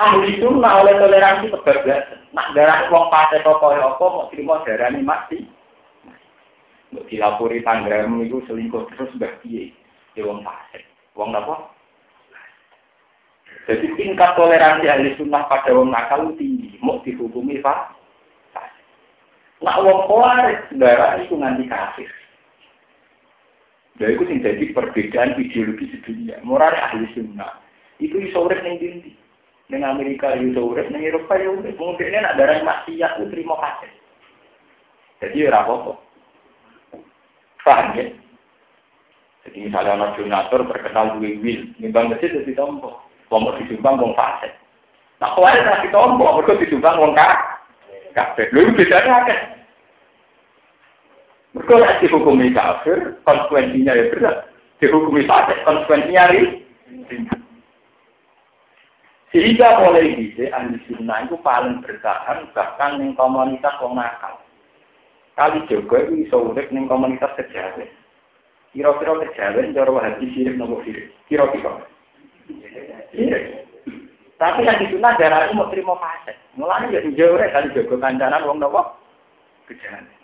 [0.00, 2.32] Ahli sunnah oleh toleransi kebablasan.
[2.32, 5.44] Nak darah wong pate toko ya apa mau terima darani mati.
[6.96, 9.76] Mbok dilapori tanggamu itu selingkuh terus mbah piye?
[10.16, 10.88] Ya wong fasik.
[11.12, 11.76] Wong apa?
[13.68, 17.92] Jadi tingkat toleransi ahli sunnah pada wong nakal tinggi, mau dihukumi pak.
[19.60, 22.08] Nak wong kuaris darah itu nganti kafir.
[23.98, 26.38] Nah, itu yang jadi perbedaan ideologi sedunia.
[26.46, 27.58] Moral ahli sunnah.
[27.98, 29.10] Itu iso urip ning dindi.
[29.74, 31.74] Ning Amerika iso urip, ning Eropa ya urip.
[31.74, 33.90] Mungkin nak darah maksiat itu terima kasih.
[35.18, 35.92] Jadi ora apa-apa.
[37.66, 38.06] Paham ya?
[39.44, 43.02] Jadi misalnya anak donatur terkenal duwe wil, nimbang masjid jadi tompo.
[43.34, 44.54] Wong disumbang wong fasik.
[45.18, 47.12] Nah, kalau ada tompo, mereka disumbang wong.
[48.14, 48.46] Kabeh.
[48.54, 49.57] Lha bedanya akeh.
[51.56, 54.36] Mereka lagi dihukumi kafir, konsekuensinya ya berat.
[54.78, 57.40] Dihukumi fasik, konsekuensinya ringan.
[59.28, 64.40] Sehingga mulai bisa ahli sunnah itu paling bertahan bahkan yang komunitas wong nakal.
[65.36, 67.92] Kali juga itu bisa urip ning komunitas kejawen.
[68.72, 71.12] Kira-kira kejawen cara hati sirik nopo sirik.
[71.28, 71.84] Kira-kira.
[73.12, 73.38] Iya.
[74.40, 76.32] Tapi di sunnah darah itu mau terima fase.
[76.56, 78.96] Mulanya jadi jauh kali jago kancanan wong nopo.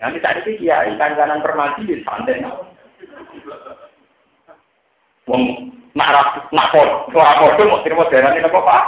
[0.01, 2.41] Nanti tadi sih kiai kancanan permati di santai.
[5.29, 5.43] Wong
[5.97, 8.85] nak rap nak por, ora podo mau terima darah ini pak.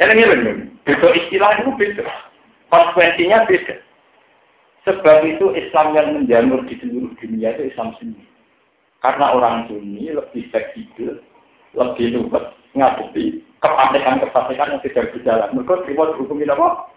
[0.00, 0.52] Ini ini
[0.84, 2.04] beda istilah itu beda.
[2.72, 3.76] Konsekuensinya beda.
[4.88, 8.24] Sebab itu Islam yang menjamur di seluruh dunia itu Islam sendiri.
[9.04, 11.20] Karena orang Sunni lebih fleksibel,
[11.76, 15.52] lebih luwes, ngadepi kepanikan-kepanikan yang tidak berjalan.
[15.52, 16.89] Mereka terima dihukumi apa?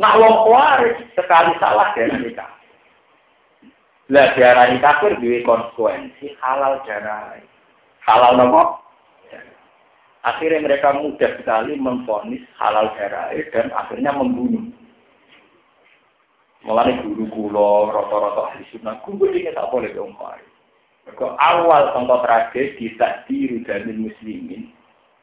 [0.00, 2.48] Nah, wong kuaris sekali salah dia nikah.
[4.12, 7.36] Lah darah kafir duwe konsekuensi halal darah.
[8.04, 8.80] Halal nopo?
[10.22, 14.68] Akhirnya mereka mudah sekali memfonis halal darah dan akhirnya membunuh.
[16.62, 20.46] Mulai guru kulo, rata-rata ahli sunnah, kumpul ini tak boleh diomongin.
[21.10, 23.66] Mereka awal contoh tragedi tak diru
[23.98, 24.70] muslimin.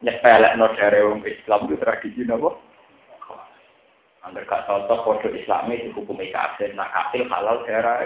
[0.04, 1.00] Nyepelek no dari
[1.32, 2.60] Islam itu tragedi nopo.
[4.20, 8.04] Anda gak cocok kode Islam itu hukum kafir, nak kafir halal darah.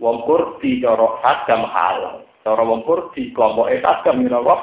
[0.00, 4.56] Wong kurdi coro hadam halal, coro wong kurdi kelompok hadam nopo.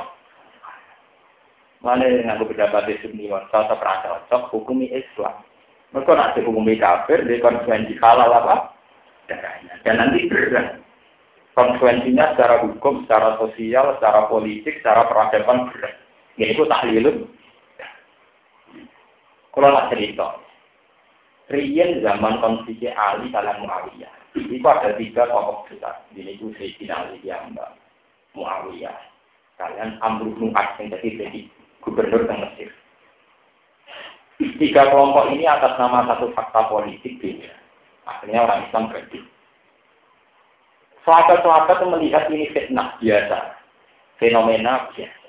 [1.82, 5.41] Mana yang aku pendapat di sini, cocok cocok hukumi Islam.
[5.91, 8.71] Mereka nak dihukumi kafir, dia konsekuensi halal apa?
[9.27, 9.75] Darahnya.
[9.84, 10.80] Dan nanti berat
[11.58, 15.99] konsekuensinya secara hukum, secara sosial, secara politik, secara peradaban berat.
[16.39, 17.27] Yaitu tahlilun.
[19.52, 20.40] Kalau nak cerita,
[21.52, 24.14] Rian zaman konflik Ali dalam Muawiyah.
[24.40, 26.00] Itu ada tiga tokoh besar.
[26.16, 27.52] Ini itu Sayyidina Ali yang
[28.32, 28.96] Muawiyah.
[29.60, 31.42] Kalian Amr bin yang jadi jadi
[31.84, 32.70] gubernur di Mesir.
[34.58, 37.52] Tiga kelompok ini atas nama satu fakta politik beda.
[38.10, 39.22] Akhirnya orang Islam berarti
[41.02, 43.58] Sahabat-sahabat melihat ini fitnah biasa,
[44.22, 45.20] fenomena biasa.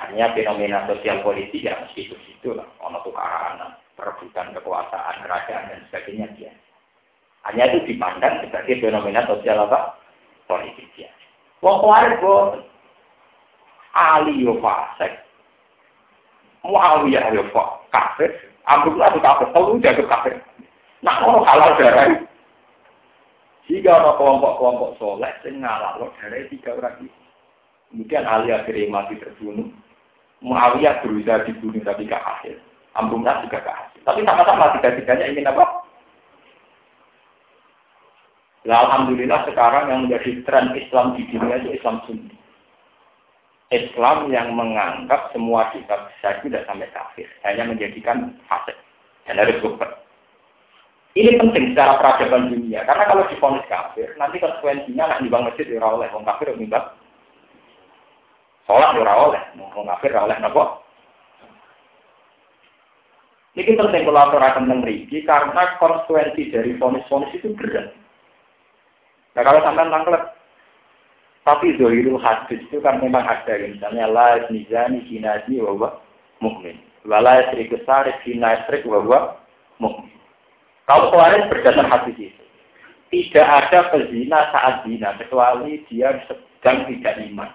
[0.00, 5.80] Hanya fenomena sosial politik yang mesti itu situ lah, ono tukaran, perebutan kekuasaan, kerajaan dan
[5.92, 6.64] sebagainya biasa.
[7.48, 10.00] Hanya itu dipandang sebagai fenomena sosial apa?
[10.48, 11.24] Politik biasa.
[11.60, 12.64] Wong kuarit boten.
[13.92, 15.12] Ali yo fasik.
[16.64, 17.44] Muawiyah yo
[17.92, 18.30] kafir.
[18.64, 19.48] Abdullah itu kafir.
[19.52, 20.34] Telu jago kafir.
[21.00, 22.28] Nah, kalau halal darah
[23.70, 25.62] jika ada kelompok-kelompok soleh yang
[26.02, 27.06] loh dari tiga orang.
[27.90, 29.70] Kemudian Ali akhirnya mati terbunuh.
[30.40, 32.56] Muawiyah berusaha dibunuh tapi gak hasil.
[32.96, 34.00] Amrumah juga gak hasil.
[34.04, 35.64] Tapi sama-sama tiga-tiganya ingin apa?
[38.64, 42.36] Nah, Alhamdulillah sekarang yang menjadi tren Islam di dunia itu Islam Sunni.
[43.70, 47.28] Islam yang menganggap semua kitab besar tidak sampai kafir.
[47.46, 48.76] Hanya menjadikan hasil.
[49.24, 49.88] Dan harus super.
[51.10, 55.82] Ini penting secara peradaban dunia, karena kalau difonis kafir, nanti konsekuensinya nak nyumbang masjid ya
[55.82, 56.86] oleh, mau kafir nyumbang.
[58.70, 60.78] Sholat ya oleh, mau kafir oleh nopo.
[63.58, 67.90] Ini penting kalau aturakan tentang rigi, karena konsekuensi dari fonis-fonis itu berat.
[69.34, 70.22] Nah kalau sampai nangklet,
[71.42, 75.98] tapi zohirul hadis itu kan memang ada, misalnya la nizani kinasi wawa
[76.38, 79.34] mukmin, wala yasrik sarif kinasrik wawa
[79.82, 80.14] mukmin.
[80.86, 82.44] Kalau kemarin berdasar hadis itu,
[83.10, 87.50] tidak ada pezina saat zina kecuali dia sedang tidak iman.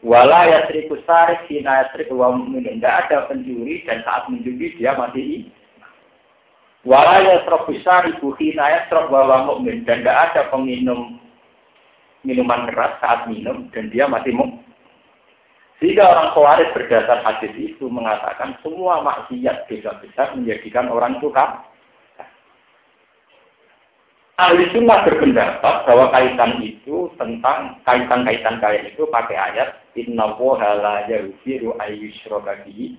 [0.00, 1.88] Wala yasriku sarif hina.
[1.92, 5.52] Tidak ada pencuri dan saat mencuri dia masih.
[6.88, 9.84] Wala yasrabu sarifu hina yasrab wa mu'min.
[9.84, 11.20] Dan tidak ada peminum
[12.24, 14.70] minuman keras saat minum dan dia masih mu'min.
[15.80, 21.32] Sehingga orang khawarij berdasar hadis itu mengatakan semua maksiat besar-besar menjadikan orang itu
[24.40, 31.04] Ahli sunnah berpendapat bahwa kaitan itu tentang kaitan-kaitan kayak itu pakai ayat Inna woha la
[31.12, 32.96] yaghfiru ayyushraka bihi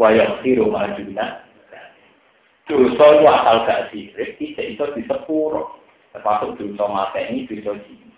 [0.00, 1.44] wa yaghfiru ma duna.
[2.64, 5.76] Dosa itu asal gak sirik, tidak itu disepuro.
[6.16, 8.14] Termasuk dosa ini dosa jini.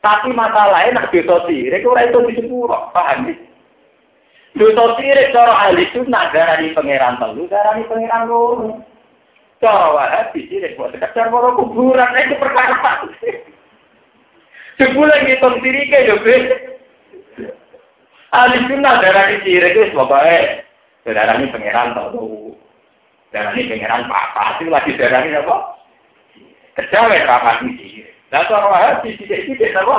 [0.00, 2.88] Tapi masalahnya nak dosa sirik, orang itu disepuro.
[2.96, 3.34] Paham ya?
[4.56, 8.80] Dosa sirik, cara ahli sunnah, darani pangeran telu, darani pangeran loro.
[9.60, 13.04] Cara wahabi sih, buat sekedar mau kuburan itu perkara.
[14.80, 16.36] Sebulan ngitung diri ke yo be.
[18.32, 20.64] Ahli sunnah darah ini sirik itu pokoknya
[21.04, 22.56] darah ini pangeran tahu.
[23.36, 24.56] Darah ini pangeran apa?
[24.56, 25.56] Itu lagi darah ini apa?
[26.80, 28.08] Kejawe rapat ini.
[28.32, 29.28] Nah cara wahabi itu
[29.76, 29.98] apa?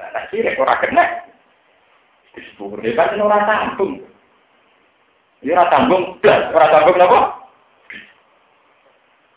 [0.00, 1.04] Darah sirik orang kena.
[2.32, 4.00] Disebut dia kan orang tanggung.
[5.44, 7.45] Dia orang tanggung, orang tanggung apa?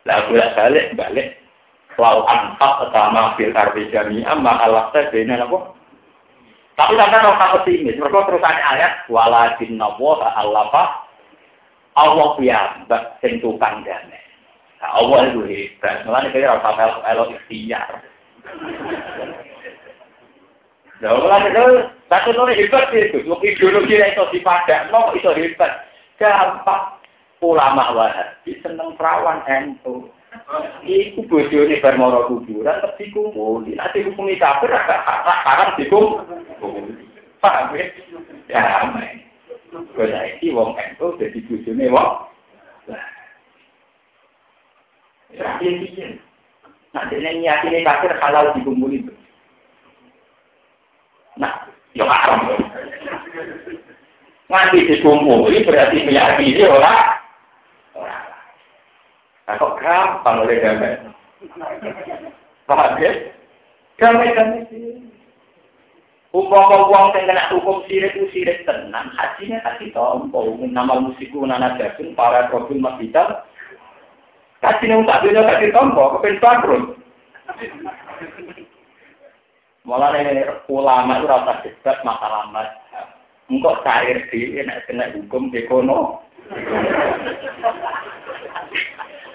[0.09, 1.29] Lah bolak balik, balik.
[1.99, 5.75] lau anfaq sama fil ardi jami'a ma alafta bena apa?
[6.79, 11.05] Tapi sampai tak pesimis, mereka terusan ayat walakin nawa alafa
[11.99, 12.79] Allah ya
[13.19, 14.23] sing tukang damai.
[14.79, 16.07] Nah, Allah itu hebat.
[16.07, 17.99] Mulane kaya ora sampe elo ikhtiar.
[21.03, 21.65] Lha ora itu
[22.07, 23.27] satu nore hebat itu.
[23.27, 25.83] Wong ideologi itu dipadakno iso hebat.
[26.15, 26.98] Gampang
[27.39, 30.11] ulama Wahabi seneng perawan ento.
[30.85, 33.73] Iku bojone bar mara kuburan terus dikumpuli.
[33.73, 36.21] Nek dihukumi kafir agak dikum.
[37.39, 37.85] Paham ya?
[38.51, 38.85] Ya.
[39.69, 42.11] Kau iki wong ento dadi bojone wong.
[45.29, 46.07] Ya, iya.
[46.89, 49.05] Nah, dene nyatine kafir halal dikumpuli.
[51.37, 52.57] Nah, yo haram.
[54.49, 57.18] Nganti dikumpuli berarti meyakini ora
[59.49, 61.01] Nah, kok gampang oleh damai?
[62.69, 63.33] Paham ya?
[63.97, 65.09] Damai-damai sih.
[66.29, 70.53] Umpama wong sing kena hukum sirik ku sirik tenang, hajinya tak ditompo.
[70.61, 73.41] Nama musikku nana jabun para profil masjidal.
[74.61, 76.83] Hajinya tak dunia tak ditompo, kepen bangkrut.
[79.81, 83.17] Malah ini ulama itu rasa debat masalah mazhab.
[83.49, 86.21] Engkau cair di enak kena hukum ekonomi.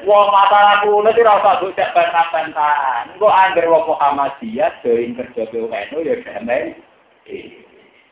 [0.04, 3.16] Wong masalah kuno itu rasa bocah bantah-bantahan.
[3.16, 6.76] Engko angger wong Muhammadiyah join kerja BUNU ya damai.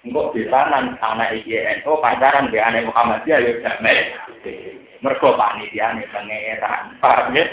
[0.01, 4.09] Engko bisanan anak INO pacaran di anak Muhammadiyah ya damai.
[5.05, 6.97] Mergo panitiane pangeran.
[7.03, 7.45] Paham ya?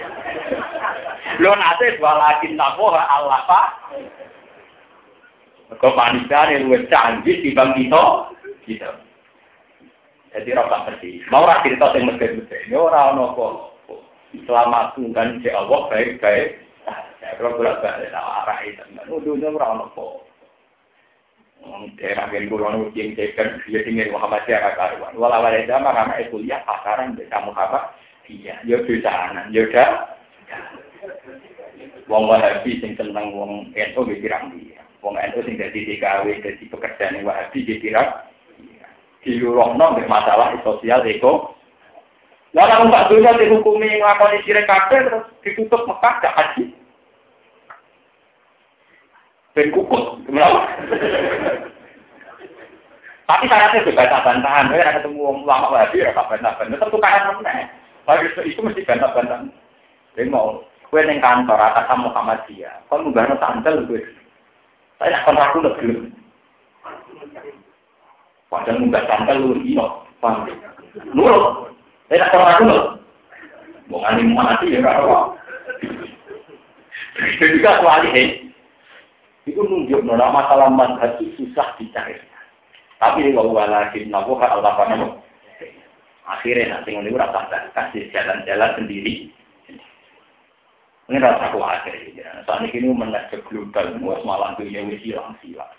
[1.44, 3.68] Lo nate walakin nabo Allah Pak.
[5.68, 8.06] Mergo panitiane luwih canggih dibanding kita.
[8.64, 8.92] Gitu.
[10.30, 11.26] Jadi rasa pergi.
[11.34, 12.70] Mau ora cerita sing mesti-mesti.
[12.70, 13.79] Ya ora ono kok
[14.46, 16.70] selamat tunggan si Allah baik baik
[17.40, 18.60] kalau gula balik tak arah
[19.08, 20.08] oh, itu dunia merawat apa.
[21.96, 26.40] Daerah yang bulan yang tekan dia tinggal Muhammad ya kakaruan walau ada zaman nama itu
[26.44, 27.52] eh, ya pasaran dia kamu
[28.28, 29.92] iya dia bisa anak dia udah.
[32.10, 34.82] Wong Wahabi sing tentang Wong Eto di tirang dia.
[35.00, 38.10] Wong Eto sing jadi DKW jadi pekerjaan Wahabi di tirang
[39.24, 39.76] di luar
[40.08, 41.59] masalah sosial eko
[42.50, 46.74] Nang Mbak Dunia dihukumi nglakoni sirik kabeh terus ditutup Mekah gak haji.
[49.54, 50.66] Ben kukut, kenapa?
[53.30, 57.38] Tapi syaratnya juga bantah bantahan, ya ketemu wong lama wahabi ya bantah bantahan, tetap tukaran
[57.38, 57.70] meneh.
[58.50, 59.54] Itu mesti bantah bantahan.
[60.18, 64.02] Jadi mau, gue neng kantor atas sama Muhammadiyah, kau nggak sandal gue.
[64.97, 66.06] Saya nak kontrak lu belum.
[68.50, 69.86] Padahal nggak sandal lu iya,
[70.18, 70.50] paham?
[71.14, 71.78] Nurut,
[72.10, 72.97] Eh, tak aku loh.
[73.89, 75.38] Mau ngani mati ya kalau.
[77.18, 78.49] Itu juga soal ini.
[79.45, 82.18] Itu nunjuk nona masalah manhaj susah dicari.
[82.97, 85.22] Tapi kalau walakin nabu Allah panamu.
[86.30, 89.34] Akhirnya nanti ini rasa kasih jalan-jalan sendiri.
[91.10, 92.14] Ini rasa khawatir.
[92.45, 95.74] Soalnya ini menajak global, muas malam dunia wis hilang silang.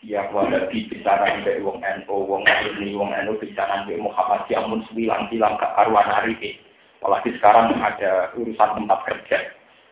[0.00, 5.28] Ya kepada bicara dari wong NU, wong ini, wong NU bicara dari Muhammad Yamun sembilan
[5.28, 6.56] bilang ke karuan hari ini.
[7.04, 9.38] Apalagi sekarang ada urusan tempat kerja.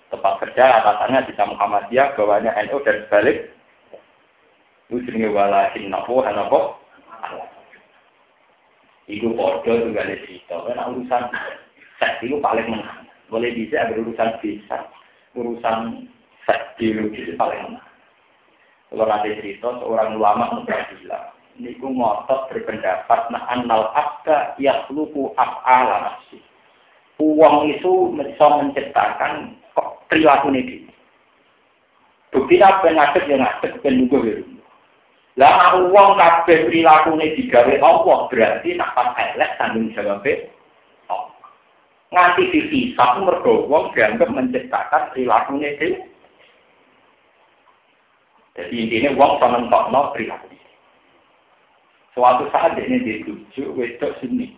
[0.09, 3.53] Tempat kerja atasannya bisa Muhammadiyah, bawahnya NU dan sebalik.
[4.89, 6.81] Itu jenenge wala innahu hanako.
[9.09, 10.57] Itu bodoh juga ada cerita.
[10.69, 11.23] Karena urusan
[12.01, 13.05] seks itu paling menang.
[13.29, 14.89] Boleh bisa ada urusan bisa.
[15.37, 16.09] Urusan
[16.49, 17.88] seks biologis paling menang.
[18.89, 24.57] Kalau nanti cerita seorang ulama Mu'tazilah, niku ngotot berpendapat nah annal abda
[24.89, 26.41] lupu af'ala nafsi.
[27.21, 29.59] Uang itu bisa menciptakan
[30.09, 30.89] perilaku ini.
[32.33, 34.37] Bukti apa ngadeg yang ngadeg ben nunggu ya.
[35.39, 40.27] Lah uang kabeh perilaku ini digawe Allah berarti nak pas elek tanggung jawab
[41.07, 41.31] Allah.
[42.09, 46.01] Nganti dipisah mergo wong dianggap menciptakan perilaku ini
[48.59, 50.51] jadi intinya uang sama no perilaku.
[52.19, 54.51] Suatu saat ini dituju wedok sini.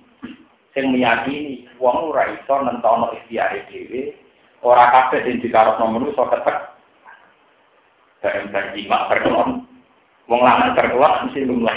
[0.73, 4.17] Yang meyakini uang ora iso nentokno ikhtiar dhewe,
[4.65, 6.57] ora kabeh sing dikarepno manusa ketek.
[8.25, 9.69] Dalam berjimak berkelon.
[10.33, 11.77] Wong lanang terkuat mesti lumleh.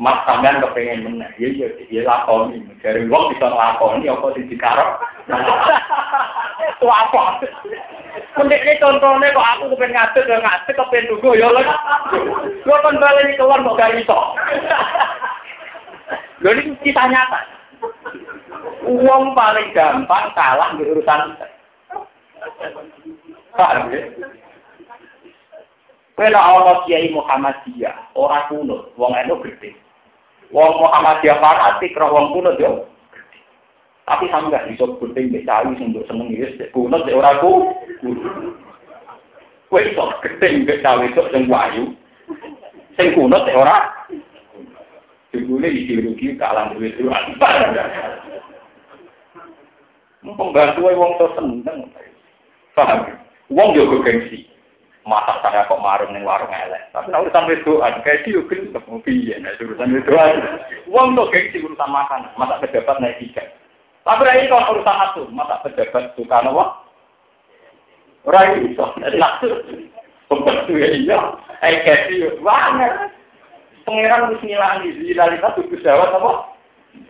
[0.00, 2.60] Mas sampean kepengen meneh, ya ya ya lakoni.
[2.84, 4.90] Dari wong bisa lakoni apa sing dikarep.
[6.76, 7.40] Itu apa?
[8.38, 11.62] Mendek ini contohnya kok aku kepengen ngadek, ya ngadek, kepengen nunggu, ya lho.
[12.62, 14.18] Gue kan balik keluar kok gak iso.
[16.40, 17.40] Lho ini kita nyata.
[18.86, 21.36] Uang paling gampang kalah di urusan
[23.54, 24.00] Paham ya?
[26.20, 29.72] Nek ana Kiai Muhammadiyah, ora kuno, wong eno gede.
[30.52, 32.84] Wong Muhammadiyah fanatik wong kuno yo.
[34.10, 37.70] Tapi sama gak bisa gunting mbek cawi sing mbok seneng wis kuno sik ora ku.
[39.70, 41.94] Kowe iso gunting mbek cawi sok sing wayu.
[42.98, 43.86] Sing kuno sik ora.
[45.30, 46.98] Jebule rugi kalah duit.
[50.26, 51.94] Mumpung bantu wong to seneng.
[52.74, 53.14] Paham?
[53.46, 54.50] Gengsi.
[55.06, 56.90] Saya kok marung ning warung elek.
[56.90, 58.74] Tapi nek urusan wedoan, iki yo gelem
[59.06, 60.58] piye nek urusan wedoan.
[60.90, 63.59] Wong to gengsi urusan makan, masa pejabat naik tiga.
[64.00, 66.64] Tapi ra iso urusan nafsu, masa pejabat suka nopo?
[68.24, 69.48] Ora iso, nafsu.
[70.30, 71.18] Pembantu ya iya,
[71.82, 73.10] kasi yo banget.
[73.82, 76.54] Pangeran wis ngilangi zilali satu pesawat apa?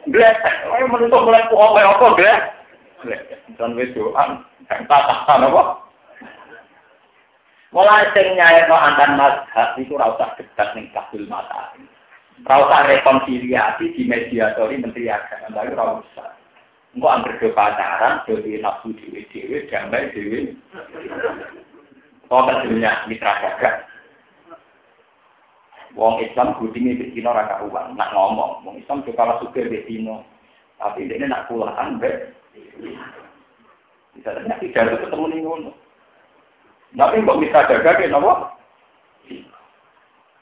[0.08, 3.38] Glesek, ayo menutup mulai kok apa glesek.
[3.60, 5.90] Dan wedoan, dan tatahan apa?
[7.70, 11.70] Mulai sing nyairno antar mazhab itu ora usah debat ning kabul mata.
[12.42, 16.29] Ora usah rekonsiliasi di mediatori menteri agama, tapi ora usah.
[16.90, 20.58] Engko anggere do pacaran, do di nafsu dhewe-dhewe, damai dhewe.
[22.26, 23.86] Kok kedunya mitra dagang.
[25.94, 28.66] Wong Islam gudinge di Cina ora karuan, nak ngomong.
[28.66, 30.22] Wong Islam juga kalah suka di Cina.
[30.82, 32.34] Tapi ini nak pulang, be.
[34.14, 35.70] Bisa ternyata tidak ketemu nih ngono.
[36.98, 38.34] Tapi kok bisa jaga ke nopo?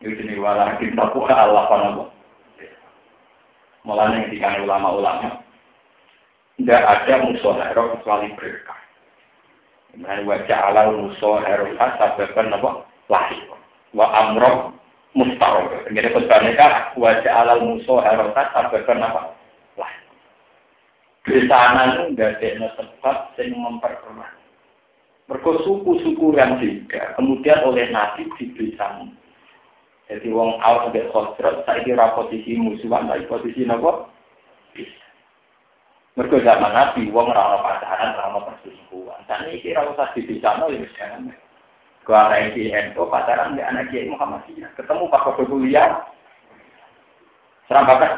[0.01, 2.05] Itu jenis wala kita buka Allah apa nopo?
[3.84, 5.38] Mulanya ketika ulama-ulama
[6.59, 8.80] tidak ada musuh kecuali berkah.
[9.94, 13.46] Kemudian wajah ala musuh hero sababkan nopo lahir.
[13.94, 14.74] Wa amroh
[15.16, 15.70] mustaroh.
[15.88, 19.32] Jadi kebanyakan wajah ala musuh hero sababkan nopo
[19.78, 20.02] lahir.
[21.24, 24.38] Di sana itu tidak ada tempat yang memperkeruh
[25.28, 29.12] mereka suku-suku yang juga, kemudian oleh Nabi diberikan.
[30.09, 34.09] Jadi wong awal sampai khosrat, saya kira posisi musuhan, tapi posisi nopo.
[36.18, 39.22] Mereka zaman Nabi, wong rana pacaran, rana perselingkuhan.
[39.30, 41.30] Dan ini kira usah diberikan, ya jangan.
[42.02, 44.74] Gua anak di NU pacaran di anak Kiai Muhammadiyah.
[44.74, 46.02] Ketemu Pak Kode kuliah.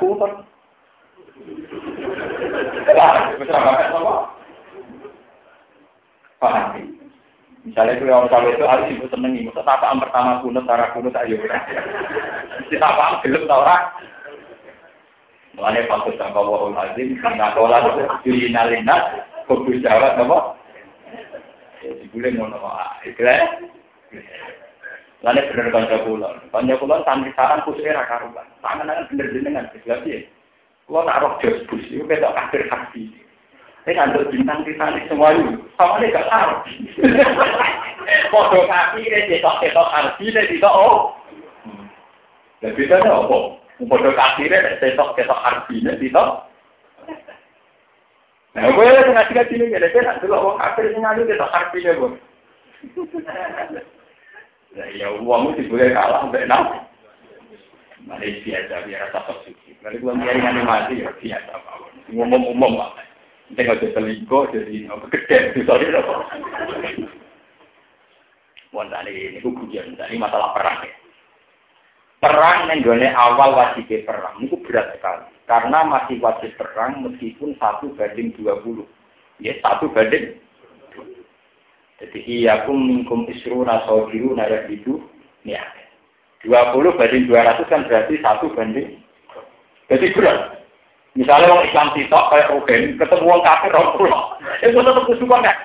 [0.01, 0.31] Kultur.
[2.87, 4.15] Serang bakat apa?
[6.41, 6.79] Paham
[7.61, 9.53] Misalnya itu orang sampai itu harus ibu seneng ibu.
[9.53, 11.37] Tapaan pertama kunut, cara kunut ayo.
[12.73, 13.85] Si tapaan gelap tau orang.
[15.61, 17.17] Sama wahul azim.
[17.21, 17.85] Nah kola
[18.25, 19.25] itu nalinas.
[19.47, 20.39] Kudu jawab apa?
[21.83, 22.59] Ya boleh ngono.
[23.05, 23.45] Itu ya.
[25.21, 26.29] Lalu bener kanca kula.
[26.49, 28.47] Kanca kula santri saran kusire ra karuan.
[28.65, 29.69] Tangan-tangan bener jenengan.
[29.75, 30.25] Sebab ya.
[30.89, 31.85] Kula tak roh jos bus.
[31.93, 33.13] Itu ketok kafir hati.
[33.85, 36.53] Saya kan bintang bintang semua itu, sama dia gak tahu.
[38.71, 41.17] Kaki ini cetok cetok arti ini tidak oh.
[42.61, 43.60] Dan bedanya apa?
[43.81, 46.45] Foto kaki ini cetok cetok arti ini tidak.
[48.51, 51.79] Nah, gue lagi ngasih ngasih ini, jadi saya dulu orang kafir ini ngalir cetok arti
[51.81, 52.11] ini gue.
[54.77, 56.65] Nah, ya uang itu boleh kalah sampai enam.
[58.05, 59.77] Malaysia biasa biar rasa suci.
[59.81, 61.53] Lalu gue biarin animasi ya biasa.
[62.13, 62.93] Ngomong-ngomong pak.
[63.51, 66.15] Tengok jadi selingkuh, jadi gede, sorry apa.
[68.71, 71.00] Wanda ini, ini ujian, ini masalah perang ya.
[72.21, 75.25] Perang yang awal wajib perang, itu berat sekali.
[75.49, 78.85] Karena masih wajib perang meskipun satu banding dua puluh.
[79.41, 80.37] Ya, satu banding.
[81.97, 85.01] Jadi iya kum minkum isru nasobiru nayak itu,
[85.49, 85.65] ya.
[86.45, 89.01] Dua puluh banding dua ratus kan berarti satu banding.
[89.89, 90.61] Jadi berat.
[91.17, 94.25] Misalnya orang Islam sitok kayak Rugen, ketemu orang kafir orang pulau.
[94.63, 95.57] Itu tetap kesukaan.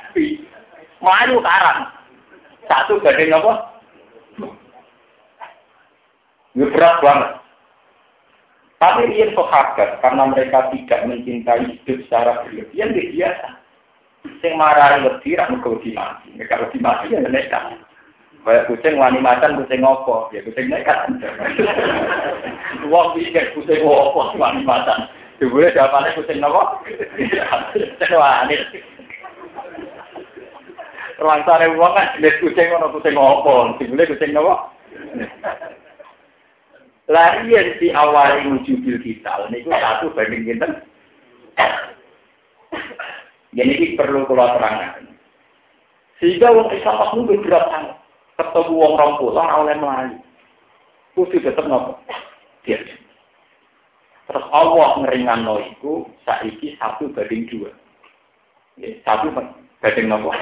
[1.04, 1.80] Malu karang.
[2.66, 3.75] Satu gading apa?
[6.56, 7.32] Ini berat banget.
[8.80, 13.48] Tapi ini sahabat karena mereka tidak mencintai hidup secara berlebihan, dia biasa.
[14.40, 16.32] Sing marah lebih, aku lebih mati.
[16.36, 17.76] Mereka lebih mati ya mereka.
[18.46, 21.10] Kayak kucing wani macan kucing ngopo, ya kucing nekat.
[22.92, 25.12] Wong pikir kucing ngopo wani macan.
[25.40, 26.84] Jebule jawabannya kucing nopo?
[28.16, 28.56] Wani.
[31.16, 33.76] Langsare wong kan jenis kucing kucing opo?
[33.82, 34.72] Jebule kucing nopo?
[37.06, 40.82] Lah iya di awal bil kita, niku satu banding kita.
[43.56, 45.06] Jadi ini perlu keluar terangkan.
[46.20, 47.96] Sehingga wong Islam itu berat sangat.
[48.36, 50.20] Ketemu pulau oleh melayu.
[51.16, 51.96] Kudu tetap nopo.
[52.68, 52.84] Dia.
[54.28, 55.64] Terus Allah ngeringan no
[56.28, 57.72] saiki satu banding dua.
[58.76, 59.32] Ya, satu
[59.80, 60.36] banding nopo.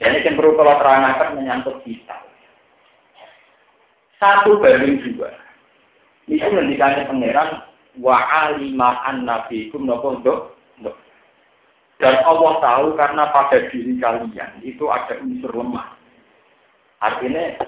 [0.00, 2.16] Jadi yang perlu kalau terangkan menyangkut kita.
[4.22, 5.34] Satu banding dua.
[6.30, 7.66] Itu ngendikannya pangeran
[7.98, 10.62] wa alima annabikum nopo dok
[12.02, 15.94] dan Allah tahu karena pada diri kalian itu ada unsur lemah.
[16.98, 17.62] Artinya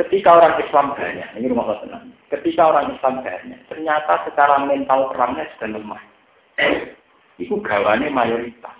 [0.00, 2.16] ketika orang Islam banyak, ini rumah tenang.
[2.32, 6.02] Ketika orang Islam banyak, ternyata secara mental perangnya sudah lemah.
[7.36, 8.72] Itu gawane mayoritas.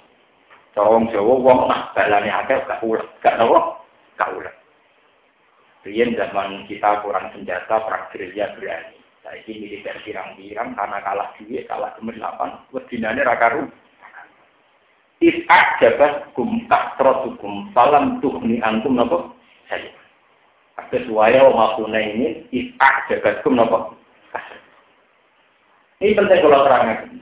[0.73, 3.53] Corong Jawa wong nak balane akeh gak ulah, gak tahu,
[4.17, 4.57] gak ulah.
[5.83, 9.03] Rian zaman kita kurang senjata, perang gerilya berani.
[9.23, 13.67] Saya ini militer pirang-pirang karena kalah duit, kalah kemerlapan, wedinane rakaru.
[15.23, 19.35] Is'ak jabat kum kasrotukum falam tuhni antum nopo
[19.71, 19.91] saya.
[20.91, 23.95] Sesuai makuna ini is'ak jabat kum nopo
[26.03, 27.15] Ini penting kalau terangkan.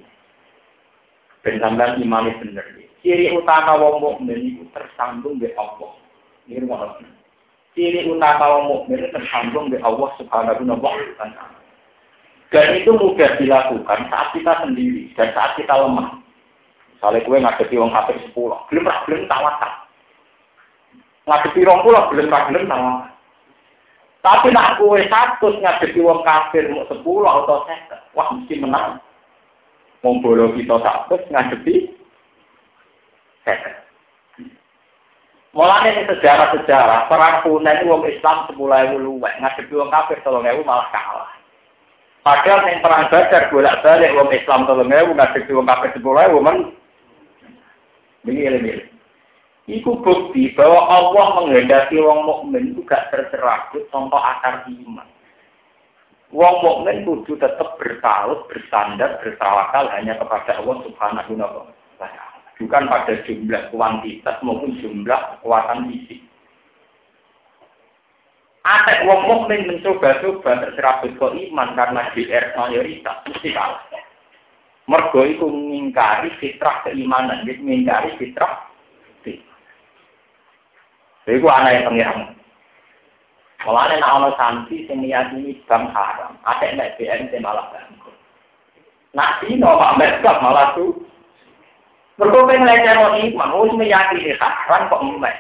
[1.45, 2.65] Ben sampean imane bener.
[3.05, 5.93] Ciri utama wong mukmin itu tersambung di Allah.
[6.49, 6.97] Ini rumah
[7.71, 11.55] Ciri utama wong mukmin tersambung di Allah Subhanahu wa taala.
[12.51, 16.19] Dan itu mudah dilakukan saat kita sendiri dan saat kita lemah.
[16.91, 19.73] Misalnya gue ngadepi wong kafir sepuluh, belum pernah belum tawakal.
[21.31, 23.11] Ngadepi wong pulau belum pernah belum tawakal.
[24.21, 28.99] Tapi nak gue satu ngadepi wong kafir mau sepuluh atau seket, wah mesti menang.
[30.03, 31.95] Mau bolo kita satu ngadepi
[33.47, 33.75] seket.
[35.51, 38.71] Mulanya ini sejarah-sejarah, perang Hunain wong Islam ewu
[39.03, 41.27] luwek, ngadepi wong kafir tolong ewu malah kalah.
[42.23, 46.71] Padahal yang perang Badar bolak-balik wong Islam tolong ewu ngadepi wong kafir sepuluh ewu men
[48.31, 48.73] ini ini.
[49.67, 55.09] Iku bukti bahwa Allah menghendaki wong mukmin itu gak tercerabut tanpa akar iman.
[56.31, 62.30] Wong mukmin kudu tetap bertaut, bersandar, bertawakal hanya kepada Allah Subhanahu wa taala.
[62.61, 66.21] Bukan pada jumlah kuantitas maupun jumlah kekuatan fisik.
[68.61, 73.81] Ada wong mukmin mencoba-coba tercerabut ke iman karena GR mayoritas mesti kalah.
[74.85, 78.69] Mergo itu mengingkari fitrah keimanan, jadi mengingkari fitrah
[81.25, 82.19] Jadi itu anak yang pengiran.
[83.61, 88.17] Mulanya nak ono santri sing ini bang haram, ada yang BNT malah bangkrut.
[89.13, 90.97] Nak dino mak mereka malah tuh.
[92.21, 95.37] Mergo pengen leceh iman, wis meyakini haram kok emek.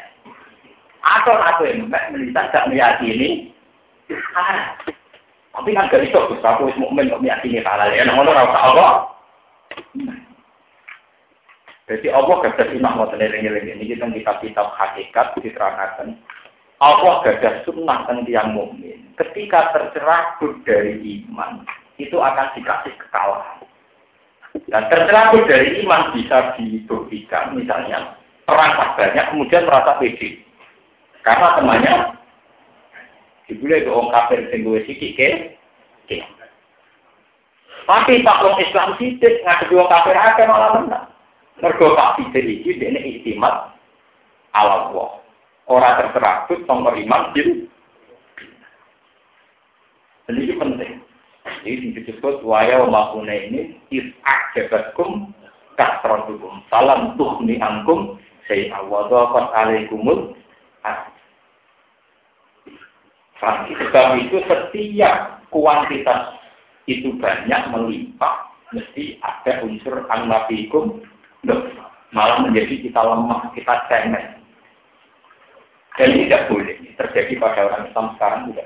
[1.04, 3.52] Atau aku emek melihat gak meyakini
[4.08, 4.80] haram.
[5.52, 8.92] Tapi kan gak iso, aku wis mukmin kok meyakini halal ya, ngono ora Allah.
[11.84, 13.44] Jadi Allah gadah sunnah mau teneling
[13.76, 16.16] ini kita kitab-kitab hakikat diterangkan.
[16.80, 19.04] Allah gadah sunnah tentang yang mukmin.
[19.20, 20.96] Ketika tercerabut dari
[21.28, 21.60] iman,
[22.00, 23.59] itu akan dikasih kekalahan.
[24.50, 30.42] Dan tercerabut dari iman bisa dibuktikan, misalnya perang banyak, kemudian merasa pede.
[31.22, 31.94] Karena temannya
[33.46, 35.28] dibulai ke orang kafir sing gue sikik ke,
[37.90, 41.10] tapi Pak Wong Islam sidik ngadepi wong kafir akeh malah menang.
[41.58, 43.74] Mergo Pak Sidik iki dene istimat
[44.54, 45.10] ala Allah.
[45.66, 47.66] Ora terserabut nomor iman jadi.
[51.60, 55.32] Jadi disebut waya makuna ini is'ak jabatkum
[55.76, 56.64] kasrotukum.
[56.72, 58.16] Salam tuhni angkum
[58.48, 60.34] saya awadhakat alaikumul
[63.40, 66.36] Sebab itu setiap kuantitas
[66.84, 71.00] itu banyak melimpah, mesti ada unsur annabikum
[72.12, 74.44] malah menjadi kita lemah, kita cemen.
[75.96, 78.64] Dan tidak boleh terjadi pada orang Islam sekarang juga.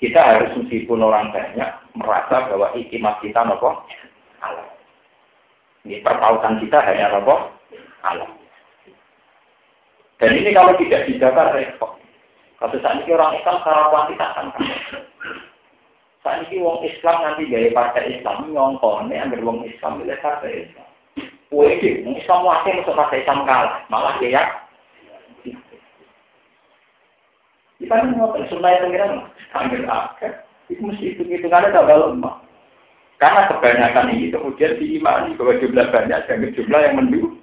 [0.00, 3.84] Kita harus meskipun orang banyak merasa bahwa ikhtimat kita nopo
[4.40, 4.68] Allah.
[5.84, 7.52] Ini pertautan kita hanya nopo
[8.00, 8.32] Allah.
[10.16, 12.00] Dan ini kalau tidak dijaga repot.
[12.56, 14.46] Kalau saat ini orang Islam secara kuantitas kan
[16.20, 20.88] saat ini wong Islam nanti gaya partai Islam nyongkone ambil wong Islam milih partai Islam.
[21.48, 24.44] Woi, wong Islam wakil masuk partai Islam kalah, malah dia
[27.80, 29.24] kita ini ngotot sunai pengiran,
[29.56, 32.44] ambil akhir, itu mesti itu hitungannya tak lemah.
[33.16, 37.40] Karena kebanyakan ini kemudian diimani bahwa jumlah banyak dan jumlah yang mendu.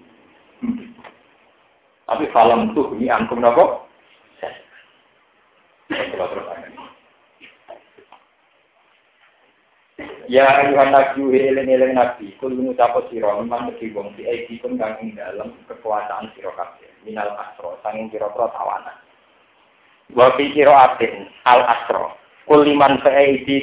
[2.05, 3.89] Tapi falam tuh ini angkum nopo.
[10.29, 14.99] Ya ayuhan nabi eling eling nabi kul ngucap sira memang mesti di iki pun kang
[14.99, 15.15] ing
[15.71, 19.06] kekuasaan sira kabeh minal asro sanging pira-pira tawanan
[20.15, 22.15] wa fi qiraatin al asro
[22.47, 23.11] kul liman fa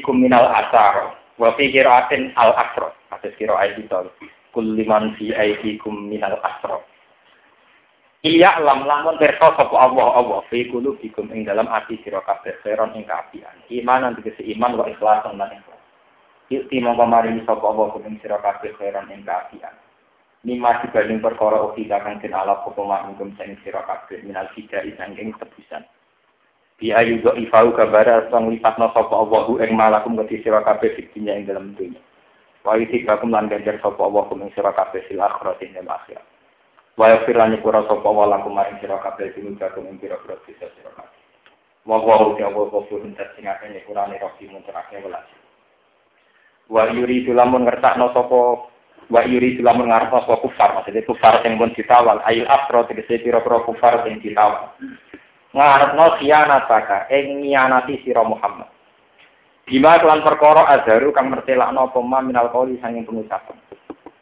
[0.04, 4.00] kum minal asar wa fi qiraatin al asro kados qiraat itu
[4.52, 5.32] kul liman fi
[5.80, 6.84] kum minal asro
[8.24, 12.96] Iya lam lamun perso sapa Allah Allah fi qulubikum ing dalam ati sira kabeh khairon
[12.96, 13.52] ing kaapian.
[13.68, 15.84] Iman nanti kese iman wa ikhlasan lan ikhlas.
[16.48, 19.76] Yukti mongko maringi sapa Allah ing sira kabeh khairon ing kaapian.
[20.40, 25.84] Nima dibanding perkara uki kang den ala apa mahum sira kabeh minal fida sanging tebusan.
[26.74, 31.38] Bi ayu do ifau kabara sang lipatno sapa Allah ing malakum keti sira kabeh fitinya
[31.38, 32.02] ing dalam dunya.
[32.66, 36.26] Wa itikakum lan ganjar sapa Allah ing sira kabeh sil akhirat ing akhirat.
[36.98, 40.66] Wa yaghfir lan nyepura sapa wa lakum maring sira kabeh sing jagung ing pira-pira dosa
[40.74, 41.22] sira kabeh.
[41.86, 45.30] Wa wa uti wa ghafurun sing akeh nyepurane rahim terakhir welas.
[46.66, 48.66] Wa yuridu lamun ngertakno sapa
[49.14, 53.62] wa yuridu lamun ngarep sapa kufar maksudnya kufar sing pun ditawal ayil afro tegese pira-pira
[53.62, 54.74] kufar sing ditawal.
[55.54, 58.66] Ngarepno khianat saka ing nyianati sira Muhammad.
[59.70, 63.54] Bima kelan perkara azharu kang mertelakno apa minal qauli sanging pengucapan.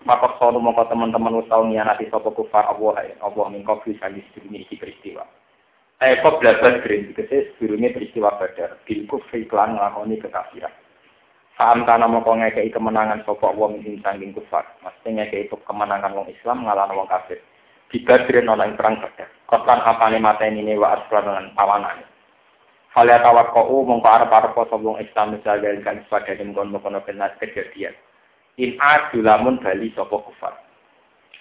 [0.04, 4.44] Maka sono mongko teman-teman wis tau nyianati sapa kufar Allah ya Allah mingko bisa disebut
[4.44, 5.24] iki peristiwa.
[6.04, 10.74] Eh kok belajar green dikese sebelumnya peristiwa badar bil kufri klan nglakoni kekafiran.
[11.56, 14.68] Faham kana mongko ngekei kemenangan sapa Allah ing sanging kufar.
[14.84, 17.40] Mesti ngekei kemenangan wong Islam ngalahno wong kafir.
[17.88, 19.41] Di badrin ana ing perang badar.
[19.52, 22.08] Kotan apane mateni ne wa aslan lan pawanane.
[22.96, 27.92] Hal ya tawakkau mongko arep-arep sapa wong Islam misalnya kan sebagai mengkono-kono benar kejadian
[28.60, 30.52] in adu lamun bali sapa kufar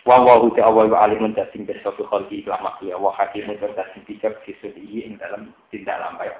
[0.08, 4.02] wa wa hu ta'ala wa alimun tasing pirsa fi khalqi ila makhluk wa hakimun tasing
[4.08, 6.32] bijak fi sudi ing dalam tindak lampai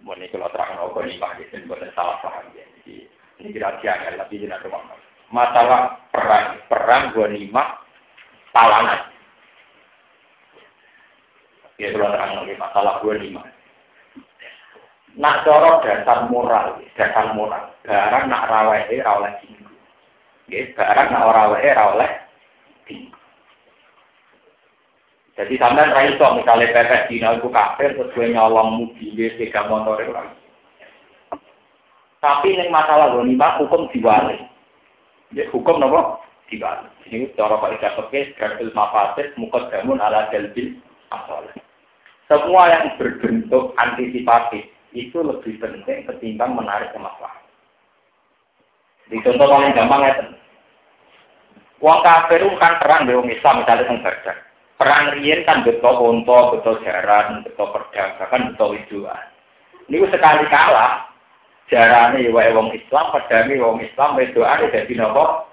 [0.00, 2.64] Mone kalau terang apa nih Pak Jason boleh salah paham ya.
[3.36, 4.64] Ini kira-kira ya lebih jenak
[5.28, 7.84] Masalah perang, perang gua lima
[8.56, 9.12] talangan.
[11.78, 13.42] Ya kalau terang lagi masalah gua lima.
[15.14, 17.70] Nak coro dasar moral, dasar moral.
[17.86, 19.34] Barang nak rawehe ra oleh
[20.44, 22.10] Nggih, barang nak ora wae ora oleh
[25.34, 29.98] Jadi sampean ra iso misale pepes dina iku kafir terus gue nyolong mobil tiga motor
[29.98, 30.14] itu
[32.22, 34.38] Tapi ning masalah ghanimah hukum diwali.
[35.34, 36.22] Ya hukum napa?
[36.48, 36.88] Diwali.
[37.10, 40.80] Ini cara Pak Ida Pekes, Garbil Mafasid, Mukadamun ala Jalbil
[41.12, 41.50] Asal.
[42.24, 44.64] Semua yang berbentuk antisipatif
[44.96, 47.44] itu lebih penting ketimbang menarik kemaslahan.
[49.12, 50.14] Di contoh paling gampang ya.
[51.84, 54.36] Wong kafir kan perang dengan Islam misalnya teng Badar.
[54.80, 59.24] Perang riyen kan betul unta, betul jaran, betul perdagangan, betul widuan.
[59.84, 61.12] Ini sekali kalah,
[61.68, 65.44] jarane wae wong Islam, pedane wong Islam, wedoane dadi napa?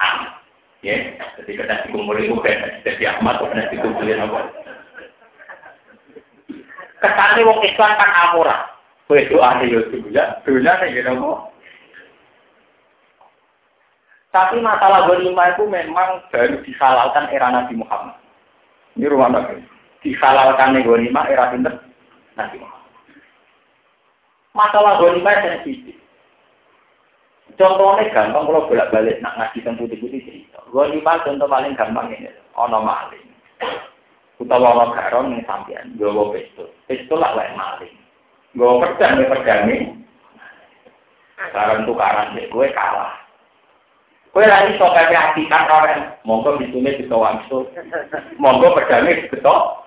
[0.00, 0.40] Ah.
[0.80, 0.96] Ya,
[1.36, 4.48] jadi kena dikumpul itu kan jadi Ahmad, kena dikumpulin apa?
[7.00, 8.68] Kesane wong Islam kan amurah.
[9.10, 11.10] Wedoane yo juga, dunia nih gitu
[14.30, 18.14] tapi masalah ghanimah itu memang baru dihalalkan era Nabi Muhammad.
[18.94, 19.58] Ini rumah Nabi.
[20.06, 21.74] Dihalalkan ghanimah era pinter
[22.38, 22.94] Nabi Muhammad.
[24.54, 25.98] Masalah ghanimah sensitif.
[27.58, 30.62] Contohnya gampang kalau bolak-balik nak ngaji tentang putih-putih cerita.
[30.70, 32.30] Ghanimah contoh paling gampang ini.
[32.54, 33.26] Ono maling.
[34.38, 35.98] Utawa ono garon yang sampean.
[35.98, 36.70] Gawa pistol.
[36.90, 37.94] Pistol lah lain maling.
[38.58, 39.78] Gawa pedang, ya pedang ini.
[41.38, 43.14] Sekarang tukaran gue kalah.
[44.30, 47.66] Kowe ra iso pepe atikan ora monggo ditune bisa wangsul.
[48.38, 49.82] Monggo pedane beto.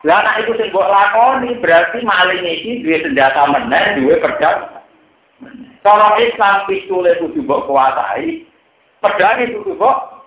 [0.00, 4.80] Lah nek iku sing mbok lakoni berarti maling iki duwe senjata meneh, duwe pedang.
[5.84, 8.48] Cara Islam pistole kudu mbok kuasai,
[9.04, 10.24] pedane kudu mbok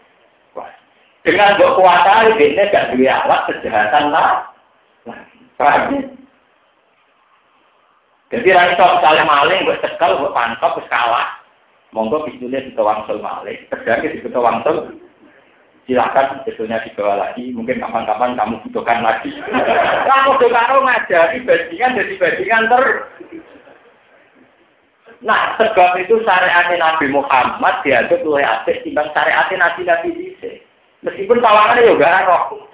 [1.25, 4.52] dengan mbok kuasai dene gak duwe alat kejahatan lah.
[8.33, 11.37] Jadi ra iso misalnya maling mbok cekel, mbok pantop wis kalah.
[11.93, 14.97] Monggo bisnisnya di wangsul malik, terjadi di wangsul,
[15.85, 17.53] silakan sebetulnya dibawa lagi.
[17.53, 19.29] Mungkin kapan-kapan kamu butuhkan lagi.
[20.09, 22.83] Kamu tuh karo ngajari bajingan jadi bajingan ter.
[25.23, 30.65] Nah, sebab itu syariat Nabi Muhammad diaduk oleh asik timbang syariat Nabi Nabi Dise.
[31.05, 32.72] Meskipun tawangannya juga roh.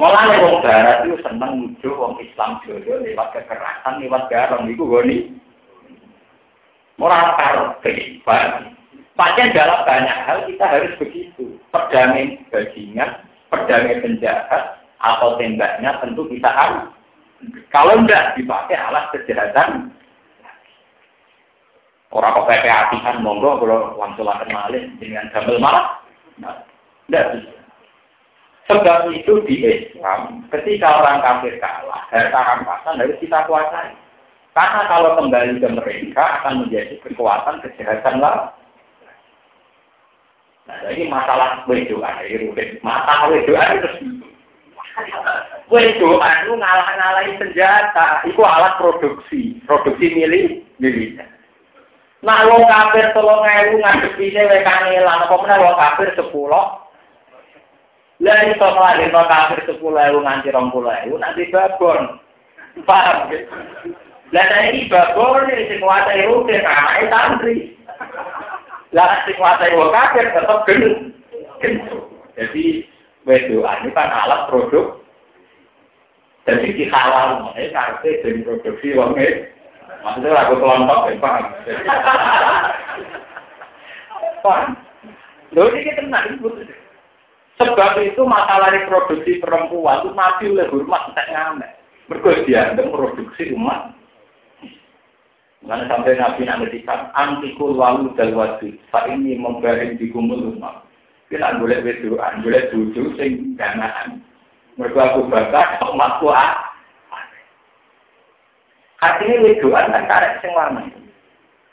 [0.00, 5.18] Malah wong barat itu seneng muncul wong Islam jodoh lewat kekerasan, lewat garong itu goni.
[6.96, 8.24] Orang karpe,
[9.12, 11.60] Pakai dalam banyak hal kita harus begitu.
[11.68, 16.88] Perdamai bajingan, perdamai penjahat, atau tembaknya tentu kita harus.
[17.68, 19.92] Kalau tidak dipakai alas kejahatan,
[22.08, 25.86] orang PP atihan monggo kalau langsung akan malin dengan gambar malah,
[27.04, 27.59] tidak bisa.
[28.70, 33.90] Sebab itu di Islam, ketika orang kafir kalah, harta rampasan harus kita kuasai.
[34.54, 38.54] Karena kalau kembali ke mereka akan menjadi kekuatan kejahatan lah.
[40.70, 42.14] Nah, ini masalah wedoan.
[42.82, 43.90] Masalah wedoan itu
[45.70, 48.26] Wedoan itu ngalah-ngalahin senjata.
[48.26, 49.62] Itu alat produksi.
[49.66, 51.26] Produksi milik miliknya.
[52.20, 56.89] Nah, wong kafir tolong ewu ngadepine wekane lan apa meneh wong kafir sepuluh.
[58.20, 62.20] Lah iso nglahirno kafir sepuluh ewu nganti rong puluh ewu nanti babon.
[62.84, 63.40] Paham ya?
[64.36, 67.56] Lah ini babon sing kuasai rutin anake santri.
[68.92, 70.82] Lah sing kuasai wong kafir tetep gen.
[72.36, 72.84] Jadi
[73.24, 75.00] wedoan ini kan alat produk.
[76.48, 77.68] Jadi dihalal, makanya
[78.00, 79.12] karena jadi produksi wong
[80.00, 81.44] Maksudnya lagu kelompok, ya, paham?
[84.44, 84.72] paham?
[85.52, 86.40] Loh ini tenang,
[87.60, 91.70] Sebab itu masalah reproduksi perempuan itu mati oleh hormat tak ngamek.
[92.08, 93.92] Mereka dianggap produksi umat.
[95.60, 98.80] Mana sampai Nabi nak ngedikan antikul walu dal wajib.
[98.88, 100.88] Saat ini membaring di kumul umat.
[101.28, 104.24] Kita boleh berdoa, boleh tujuh sing ganaan.
[104.80, 106.72] Mereka aku baca, umatku ah.
[109.04, 110.88] Artinya wedoan kan karek sing lanang.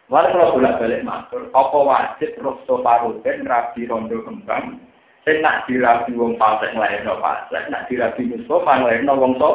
[0.07, 4.79] Walau kalau bolak balik matur, apa wajib rosto parutin rabi rondo kembang,
[5.27, 9.51] sing nak dirabi wong pasek nglairno pasek, nak dirabi musuh nglairno wong to.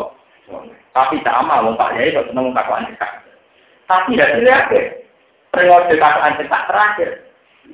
[0.93, 3.25] Tapi amal wong Pak Yai kok seneng kakuan cekak.
[3.89, 4.68] Tapi tidak dilihat
[5.49, 7.11] periode kakuan cekak terakhir.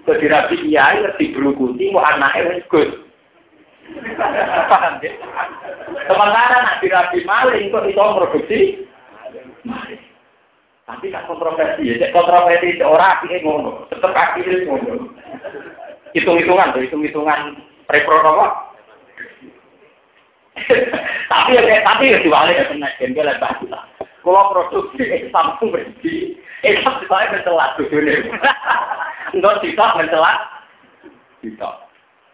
[0.06, 2.90] Kok dirabi kiai lebih berlukuti, mau anaknya wis gus.
[5.02, 5.12] Ya?
[6.06, 8.60] Sementara nak dirabi maling kok itu produksi
[10.88, 15.12] tapi tak kontroversi ya, kontroversi orang akhirnya ngono, tetap akhirnya ngono.
[16.16, 18.20] Hitung-hitungan tuh, hitung-hitungan repro
[21.28, 23.84] tapi ya tapi ya diwali ya kena jengkel lah
[24.26, 28.28] Kalau produksi Samsung berhenti, Islam saya tuh dunia.
[29.32, 30.36] Enggak kita mencelat,
[31.40, 31.70] kita.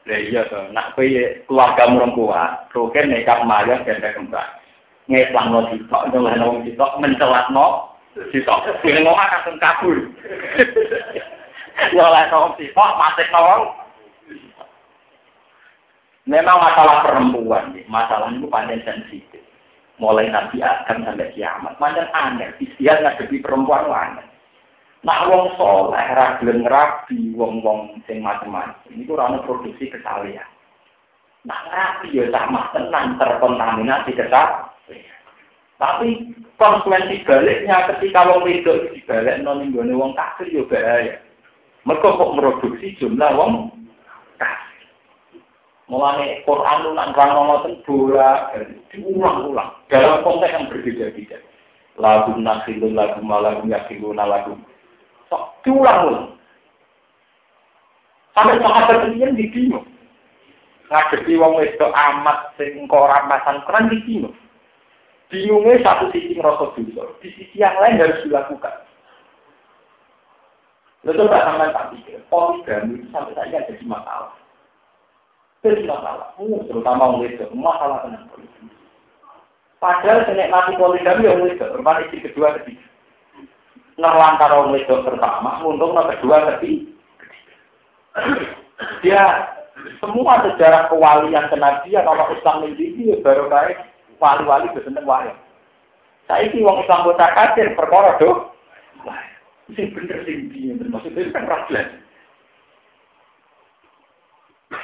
[0.08, 4.64] Lah iya tuh, nak kue keluarga merengkuat, roken nekat mayat dan kembang
[5.08, 7.92] ngeslang no sitok, nyoleh no sitok, mencelat no
[8.32, 8.64] sitok.
[8.84, 9.96] Ini ngomong akan kabur.
[11.92, 13.83] Nyoleh no sitok, masih no
[16.24, 19.44] Memang masalah perempuan, masalah itu panjang sensitif.
[20.00, 22.48] Mulai Nabi Adam sampai kiamat, panjang aneh.
[22.58, 24.24] Istilah ngadepi perempuan aneh.
[25.04, 28.88] Nak wong soleh, ragilin rabi, wong-wong sing macam-macam.
[28.88, 30.48] Itu rana produksi kesalahan.
[31.44, 34.72] Nak rabi ya sama tenang terkontaminasi kesalahan.
[35.76, 41.20] Tapi konsekuensi baliknya ketika wong wedok dibalik non wong kafir bahaya.
[41.84, 43.83] Mereka kok produksi jumlah wong.
[45.84, 48.48] Mulane Quran lu nang rang ngoten bola
[48.88, 51.36] diulang-ulang dalam konteks yang berbeda-beda.
[52.00, 54.56] Lagu nakhilu lagu malagu yakiluna lagu.
[55.28, 56.40] Sok diulang-ulang.
[58.32, 59.86] Sampai sahabat ini di bingung.
[60.88, 63.28] Ngadepi wong wedok amat sing ora
[63.68, 64.36] Quran di bingung.
[65.32, 68.70] Bingungnya satu sisi ngerasa dosa, di sisi yang lain harus dilakukan.
[71.02, 74.32] Lalu coba sampai tak pikir, poligami sampai saja jadi masalah.
[75.64, 76.28] Jadi masalah,
[76.68, 78.68] terutama itu, masalah tentang poligami.
[79.80, 82.84] Padahal mati poligami yang itu, berapa istri kedua ketiga.
[83.96, 86.92] Nerlantar orang itu pertama, untung kedua ketiga.
[89.00, 89.22] Dia
[90.04, 93.80] semua sejarah kewalian kenabian orang Islam ini baru baik
[94.20, 95.32] wali-wali seneng wae.
[96.28, 98.52] Saiki wong Islam kota kafir perkara do.
[99.72, 102.03] Sing bener sing piye maksudnya kan problem.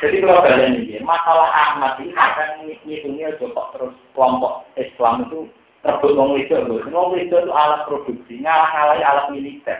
[0.00, 5.48] Jadi kalau kalian ini, masalah Ahmad ini akan ngitungnya kok terus kelompok Islam itu
[5.80, 6.52] terbut wong itu,
[6.92, 9.78] wong itu itu alat produksi, ngalah-ngalahi alat militer.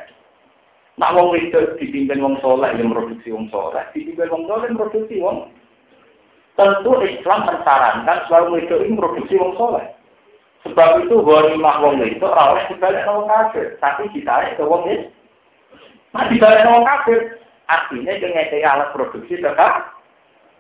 [0.97, 5.17] Nak wong itu dipimpin wong soleh yang produksi wong soleh, dipimpin wong soleh yang produksi
[5.21, 5.49] wong
[6.59, 9.87] Tentu Islam mensarankan selalu itu ini produksi wong soleh.
[10.69, 15.09] Sebab itu ghanimah wong itu rawat dibalik wong kafir, tapi ditarik ke wong itu.
[16.13, 17.41] Nah dibalik wong kafir,
[17.71, 19.95] artinya dengan alat produksi tetap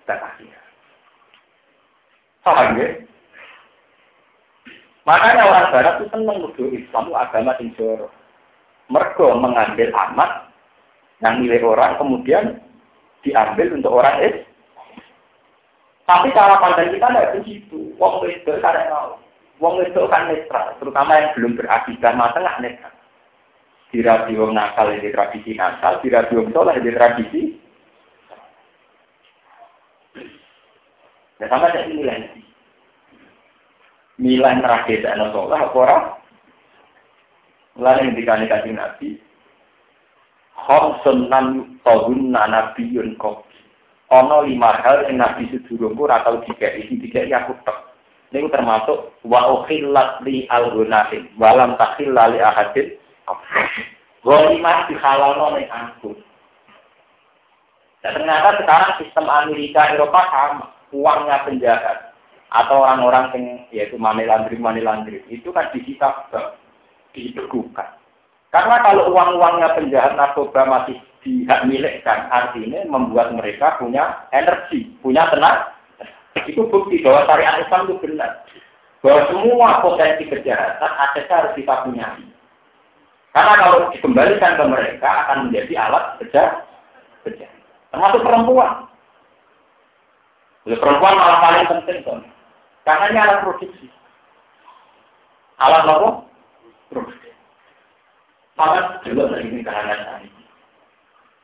[0.06, 0.38] tetap
[2.40, 2.88] Paham ya?
[5.04, 8.12] Makanya orang Barat itu senang menuduh Islam agama yang jorok.
[8.88, 10.30] Mereka mengambil amat
[11.20, 12.44] yang milik orang kemudian
[13.20, 14.48] diambil untuk orang Islam.
[16.08, 17.78] Tapi cara pandang kita tidak begitu.
[18.00, 19.20] Wong itu kan mau.
[19.60, 22.94] Wong itu kan netral, terutama yang belum berakidah masa nggak netral.
[23.90, 27.42] Dirabi wong nakal ini tradisi nakal, dirabi wong soleh ini tradisi.
[31.42, 32.30] Ya sama jadi nilai.
[34.22, 36.06] Nilai terakhir dan soleh apa orang?
[37.80, 39.08] Lalu yang dikani kasih nabi.
[40.54, 43.50] Khomsun nan tohun nabiyun kopi.
[44.10, 47.78] ono lima hal yang nabi sedurungku atau tiga ini tiga aku tek.
[48.34, 52.99] Ini termasuk wa ukhillat li al gunahin walam takhilla li ahadin.
[54.20, 56.12] Golimah dihalalno ning aku.
[58.00, 62.10] Dan ternyata sekarang sistem Amerika Eropa sama, uangnya penjahat
[62.50, 66.26] atau orang-orang yang yaitu money laundering money laundering itu kan disita
[67.14, 67.88] dibekukan.
[68.50, 75.70] Karena kalau uang-uangnya penjahat narkoba masih dihak milikkan, artinya membuat mereka punya energi, punya tenaga.
[76.50, 78.42] Itu bukti bahwa syariat Islam itu benar.
[79.06, 82.06] Bahwa semua potensi kejahatan asetnya harus kita punya.
[83.30, 86.66] Karena kalau dikembalikan ke mereka akan menjadi alat kerja,
[87.22, 87.46] kerja.
[87.94, 88.90] Termasuk perempuan.
[90.66, 92.20] Jadi perempuan malah paling penting kan.
[92.82, 93.86] Karena ini alat produksi.
[95.62, 96.10] Alat apa?
[96.90, 97.30] Produksi.
[98.58, 100.44] Maka juga ini kehangatan ini.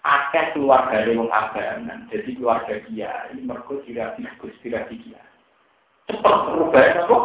[0.06, 5.18] Akeh keluarga dari wong agaman, jadi keluarga dia ini mereka tidak bagus, tidak dia.
[6.06, 7.18] Cepat perubahan apa?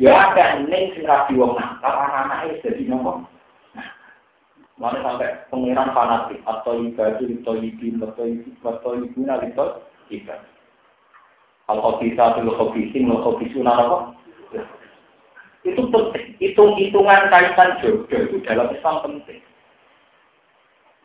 [0.00, 3.28] Ya ada neng sing rapi wong nakal, anak-anaknya jadi nopo.
[4.78, 10.54] Mana sampai pengiran fanatik atau ibadah atau ibin atau ibu atau ibu atau ibadah.
[11.68, 13.98] Kalau bisa dulu hobi sing, hobi sunah apa?
[15.68, 16.32] Itu penting.
[16.40, 19.42] Hitung-hitungan kaitan jodoh itu dalam Islam penting.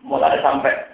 [0.06, 0.94] Mulai sampai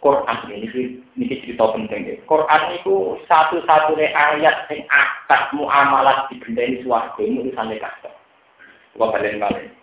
[0.00, 2.16] Quran ini, ini cerita penting ya.
[2.24, 8.10] Quran itu satu-satunya ayat yang akad muamalah di benda ini suarga ini urusannya kata.
[8.96, 9.81] Gua balik balik.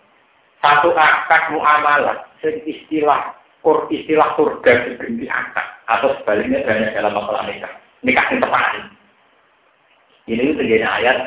[0.60, 3.32] Satu akad muamalah, istilah
[3.64, 7.72] kur istilah surga diberi akad atau sebaliknya banyak dalam masalah nikah.
[8.04, 8.64] Nikah yang tepat.
[10.30, 11.18] Ini terjadi ayat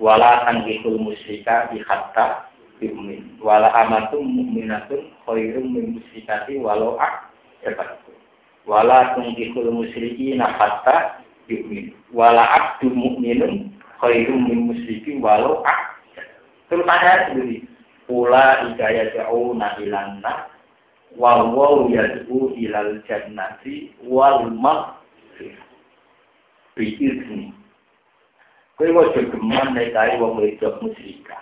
[0.00, 2.46] wala tangkihul musyrika bi hatta
[2.82, 7.30] yu'min wala amatum mu'minatun khairum min musyrikati walau ak
[8.66, 13.70] wala tangkihul musyriki hatta yu'min wala abdu mu'minun
[14.02, 15.98] khairum min musyriki walau ak
[16.70, 17.66] terus ada sendiri
[18.06, 20.46] pula ikaya ja'una ilanna
[21.18, 25.66] wa waw yad'u ilal jannati wal maghfirah
[26.76, 26.96] bi
[28.80, 31.36] Kowe wae geman nek kae wong wedok musyrika.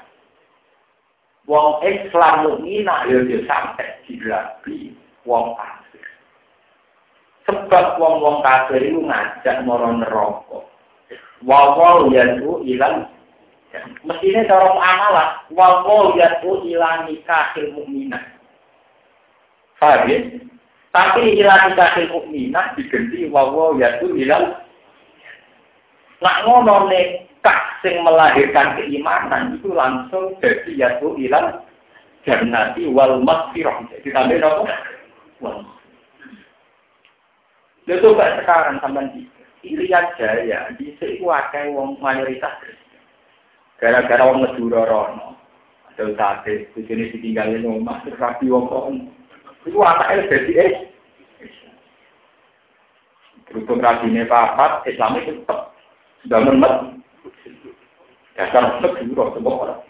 [1.47, 4.93] Wong Islam mukminah yo yo sampe dirabi
[5.23, 6.07] wong kafir.
[7.47, 10.59] Sebab wong-wong kafir itu ngajak moro neraka.
[12.11, 13.10] Yadu ilang
[14.03, 18.23] mestinya cara amalah wawa yadu ilang nikahil mukminah.
[19.79, 20.19] Paham ya?
[20.91, 24.59] Tapi ilang nikahil mukminah diganti wawa yadu ilang
[26.21, 31.65] Nak ngono nekah sing melahirkan keimanan itu langsung jadi yaitu ilang
[32.29, 33.89] jannati wal maghfirah.
[33.89, 34.65] Jadi tambahin apa?
[35.41, 35.65] Wal
[37.89, 39.27] Lalu coba sekarang sampai di
[39.67, 42.55] Irian Jaya, di sini wakai wong mayoritas
[43.81, 45.41] Gara-gara wong Madura rono.
[45.97, 48.93] Ada sate, sini ditinggalin rumah, terus rapi wong kok.
[49.65, 50.73] Itu anaknya jadi eh.
[53.49, 55.01] Berhubung rabine papat, itu
[55.43, 55.75] tetap
[56.23, 56.75] sudah memet.
[58.39, 59.81] Dasar memet dulu semua orang.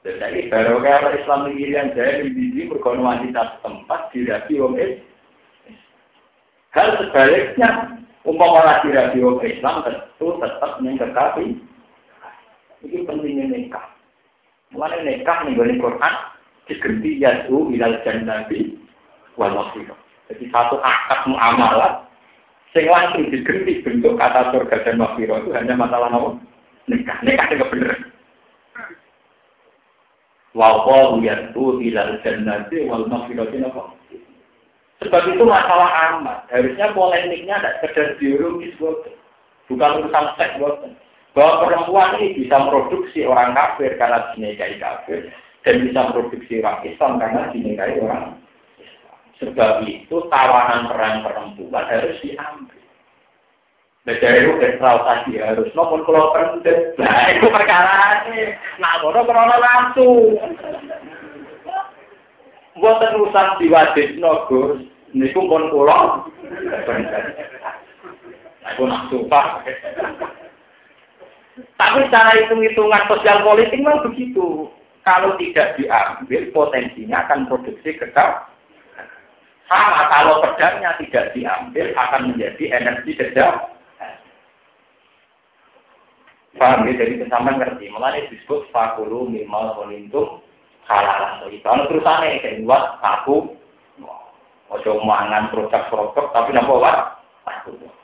[0.00, 2.72] Ini baru kalau Islam yang saya di sini
[3.04, 4.74] wanita tempat dirapi wong
[6.70, 11.56] Hal sebaliknya, umpama lagi wong Islam tentu tetap mengkekapi.
[12.80, 13.86] Ini pentingnya nikah.
[14.72, 16.14] Mulai nikah nih Quran
[16.70, 18.78] diganti yaitu ilal jannati
[19.34, 19.52] wal
[20.30, 22.06] Jadi satu akad muamalah
[22.70, 26.38] Sing langsung diganti bentuk kata surga dan makfiro itu hanya masalah apa?
[26.86, 27.18] Nikah.
[27.26, 27.92] Nikah itu bener.
[30.54, 30.86] Wa
[31.18, 33.99] yaitu ilal jannati wal maghfirati apa?
[35.00, 36.44] Sebab itu masalah amat.
[36.52, 38.76] Harusnya polemiknya tidak sekedar biologis,
[39.64, 40.60] bukan urusan seks,
[41.32, 45.30] bahwa perempuan ini bisa memproduksi orang kafir karena dinikahi kafir
[45.62, 48.36] dan bisa memproduksi orang Islam karena dinikahi orang
[49.40, 52.76] Sebab itu tawanan peran perempuan harus diambil.
[54.04, 56.92] Beda itu ekstra tadi harus nomor kalau penting.
[57.00, 58.52] Nah itu perkara ini.
[58.76, 60.36] Nah krono langsung.
[62.78, 64.86] Buat terusan diwajib nogus.
[65.10, 66.30] Niku pun pulau.
[68.70, 69.66] Aku nak suka.
[71.74, 74.70] Tapi cara hitung-hitungan sosial politik memang begitu.
[75.02, 78.46] Kalau tidak diambil, potensinya akan produksi kekal
[79.70, 83.70] sama kalau pedangnya tidak diambil akan menjadi energi kerja.
[86.58, 86.98] Paham ya?
[86.98, 87.86] Jadi kesamaan ngerti.
[87.94, 90.42] Mulanya disebut fakulu minimal kolintum
[90.88, 91.44] halal.
[91.64, 93.60] Kalau terusannya yang buat aku
[94.70, 97.02] Ojo mangan produk-produk tapi napa wae.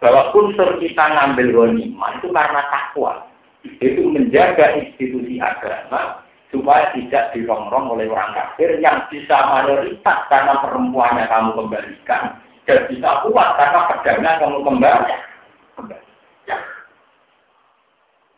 [0.03, 3.23] Bahwa unsur kita ngambil ghanimah itu karena takwa.
[3.63, 11.27] Itu menjaga institusi agama supaya tidak dirongrong oleh orang kafir yang bisa mayoritas karena perempuannya
[11.31, 12.23] kamu kembalikan
[12.67, 15.15] dan bisa kuat karena pedangnya kamu kembali.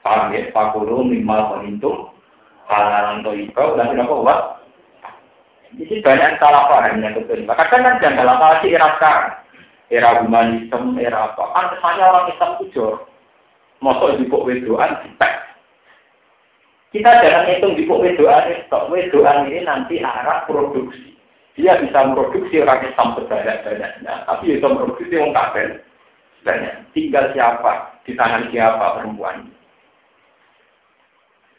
[0.05, 0.41] Paham ya?
[0.53, 2.13] Pakulu minimal menghitung
[2.69, 4.41] atau itu dan tidak kuat.
[5.77, 7.45] Jadi banyak salah paham yang betul.
[7.45, 9.37] Kadang kan jangan salah paham era sekarang.
[9.89, 11.45] Era humanisme, era apa.
[11.53, 12.89] Kan kesannya orang Islam itu.
[13.79, 14.91] Masuk di kok wedoan,
[16.89, 21.15] Kita jangan hitung di kok wedoan, stok wedoan ini nanti arah produksi.
[21.55, 25.69] Dia bisa memproduksi orang Islam sebanyak-banyaknya, tapi bisa memproduksi orang kafir
[26.47, 26.75] banyak.
[26.95, 29.51] Tinggal siapa, di tangan siapa perempuan.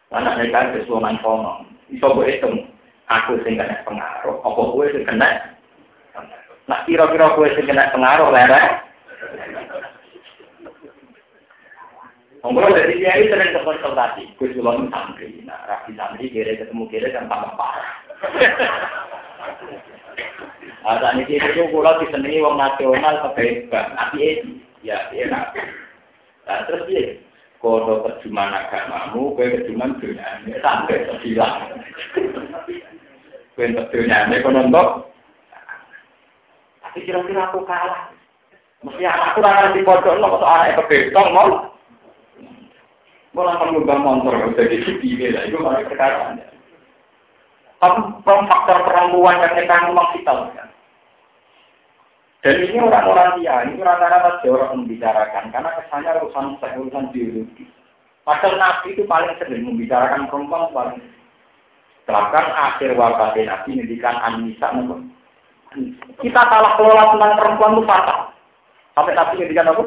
[0.09, 2.65] Anak mereka kesuaman kono, bisa gue hitung
[3.13, 5.53] aku sing kena pengaruh, apa gue sing kena?
[6.65, 8.81] Nah kira-kira gue sing kena pengaruh lereng.
[12.41, 17.13] Ngomong dari dia itu sering konsultasi, gue cuma santri, nah rapi santri kira ketemu kira
[17.13, 17.89] kan tambah parah.
[20.89, 24.41] Ada nih itu kalau disenangi wong nasional kebebasan, tapi
[24.81, 25.27] ya ya
[26.49, 27.19] Nah terus dia,
[27.59, 31.75] kodo terjemahan agamamu, kue terjemahan dunia, sampai terbilang.
[33.59, 34.89] Bentuk dunia, kono untuk.
[36.79, 38.09] Tapi kira-kira aku kalah.
[38.79, 41.51] Mesti aku ora di pojok lo, kok anak kebetong mau.
[43.35, 46.39] Mau langsung ngubah motor, udah di sini lah, itu malah perkara.
[47.83, 50.33] Tapi faktor perempuan yang kita memang kita.
[52.39, 57.67] Dan ini orang-orang dia, ini rata-rata orang membicarakan, karena kesannya urusan urusan biologi.
[58.23, 61.01] Padahal Nabi itu paling sering membicarakan perempuan paling
[62.09, 64.73] Bahkan akhir wafat Nabi mendikan Anissa
[66.17, 68.19] Kita salah kelola tentang perempuan itu fatal.
[68.97, 69.83] Sampai Nabi mendikan apa?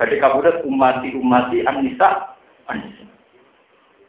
[0.00, 2.36] Jadi kabudat umati umati Anissa
[2.68, 3.04] Anissa.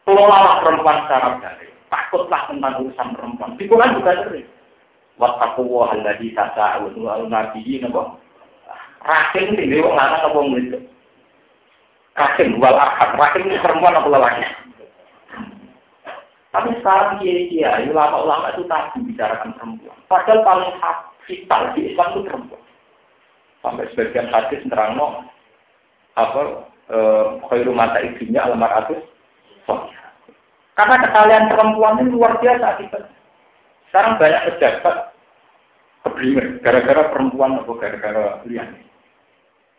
[0.08, 1.72] Kelolalah perempuan secara baik.
[1.92, 3.60] Takutlah tentang urusan perempuan.
[3.60, 4.48] Quran juga sering.
[5.18, 8.22] Wattaku wa alladhi tasa'un wa nabi napa?
[9.02, 10.84] Rahim ini wong lanang apa wedok?
[12.18, 13.18] Rahim wal ahad.
[13.18, 14.46] Rahim ini perempuan apa lelaki?
[16.54, 19.98] Tapi sekarang kiai-kiai, ulama-ulama itu tak membicarakan perempuan.
[20.10, 20.74] Padahal paling
[21.30, 22.64] vital di Islam itu perempuan.
[23.62, 24.98] Sampai sebagian hadis terang
[26.18, 26.42] apa
[26.90, 29.02] eh, khairu mata ibunya atus.
[30.78, 33.02] Karena kesalahan perempuan ini luar biasa kita.
[33.90, 35.07] Sekarang banyak pejabat
[36.08, 38.72] keblinger gara-gara perempuan atau gara-gara lian.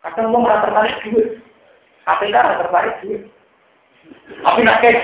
[0.05, 1.29] Kadang mau merasa tertarik duit.
[2.05, 3.21] KPK rata tertarik duit.
[4.45, 5.03] Tapi nak kayak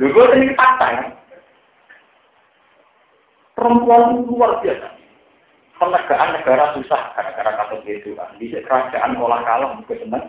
[0.00, 1.04] Lho kok ini fakta ya.
[3.58, 4.88] Perempuan luar biasa.
[5.76, 8.32] Penegaan negara susah gara-gara kasus itu kan.
[8.40, 10.24] Di kerajaan olah kalah mungkin senang.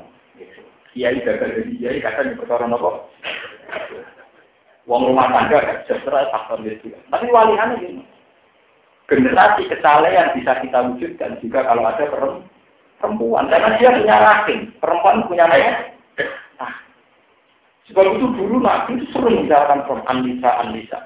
[0.91, 3.07] Kiai gagal jadi kiai kadang di perkara nopo.
[4.89, 6.91] Uang rumah tangga kan sejahtera faktor itu.
[7.07, 8.03] Tapi walihannya gini.
[9.09, 12.05] Generasi kesalahan bisa kita wujudkan juga kalau ada
[13.01, 13.49] perempuan.
[13.49, 14.59] Karena dia punya rahim.
[14.77, 15.71] Perempuan punya naya.
[17.91, 20.99] Sebab itu dulu Nabi itu sering menjalankan Quran Anisa Anisa.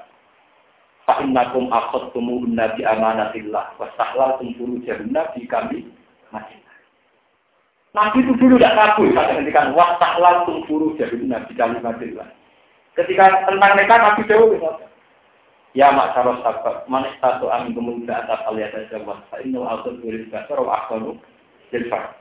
[1.06, 5.86] Fa'innakum akhadtumu nabi amanatillah wa sahlaltum furujahunna nabi kami
[6.34, 6.58] masih.
[7.94, 11.78] Nabi itu dulu tidak kabur saat menghentikan wa sahlaltum furujahunna nabi kami.
[12.96, 14.56] Ketika tentang mereka Nabi jauh
[15.76, 20.24] Ya mak saros sahabat, manis satu amin kemudian atas aliat saja wa fa'innu al-qul ulil
[20.32, 21.20] basar wa akhwanu
[21.68, 22.16] jilfar.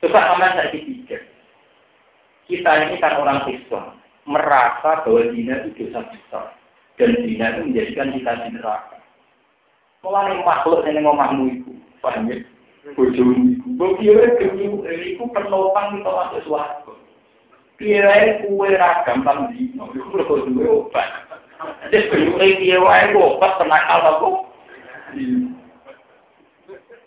[0.00, 1.20] Coba sama saya pikir,
[2.48, 6.56] kita ini kan orang Islam, merasa bahwa dina itu dosa besar.
[6.96, 8.96] Dan dina itu menjadikan kita di neraka.
[10.00, 12.40] Mulai makhluk yang ngomahmu itu, paham ya?
[12.96, 13.66] Bojomu itu.
[13.76, 16.96] Bukira demi itu penopang itu masuk suatu.
[17.76, 21.29] Kira kue ragam gampang dino, itu lebih dua obat.
[21.90, 24.36] Jadi bentuknya kira wae obat tenang apa kok.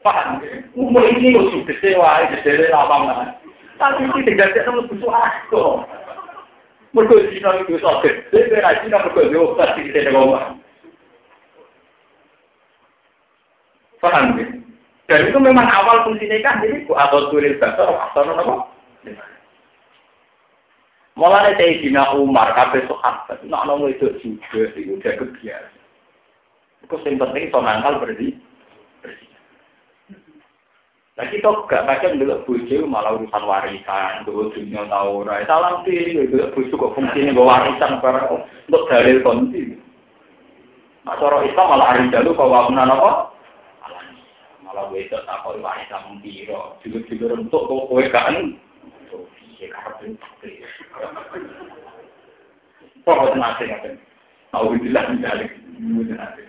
[0.03, 0.43] Paham?
[0.75, 3.07] Umur ini sudah kecewa, jadi lapang
[3.83, 5.63] tapi ini tidak ada nomor butuh aku.
[6.93, 8.29] Mereka Cina itu sakit.
[8.29, 10.61] Saya kira Cina mereka diobat di sini ngomong.
[13.97, 14.37] Paham?
[15.09, 18.55] Dan itu memang awal fungsinya kan jadi atau tulis dasar atau apa?
[21.23, 25.71] Mulai dari Dina Umar, kabeh sahabat, nak nongol itu juga, itu kebiasaan.
[26.83, 28.35] Itu yang penting so nangkal bersih.
[31.15, 35.47] Nah kita gak kadang dulu bojo malah urusan warisan, dulu dunia tau ora.
[35.47, 38.27] Salam kiri dulu bojo kok fungsinya gue warisan barang
[38.67, 39.79] untuk dalil konti.
[41.07, 43.11] Nah, cara Islam malah hari dulu kau bangunan apa?
[44.67, 48.11] Malah gue itu tak kau wanita membiro, juga-juga untuk kau kue.
[53.67, 53.95] Kan?
[54.53, 55.51] Tahu bilang balik,
[56.13, 56.43] nanti.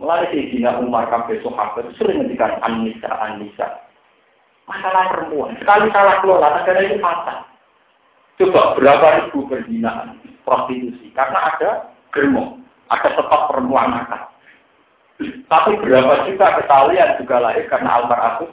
[0.00, 3.84] Mulai si Dina Umar sampai Sohabat sering ngendikan Anissa, Anissa.
[4.64, 7.38] Masalah perempuan, sekali salah kelola, negara itu fatal.
[8.40, 11.70] Coba berapa ribu berzinahan, prostitusi, karena ada
[12.16, 12.56] germo,
[12.88, 14.30] ada tempat perempuan nakal.
[15.20, 18.48] Tapi berapa juta kesalahan juga lahir karena almarhum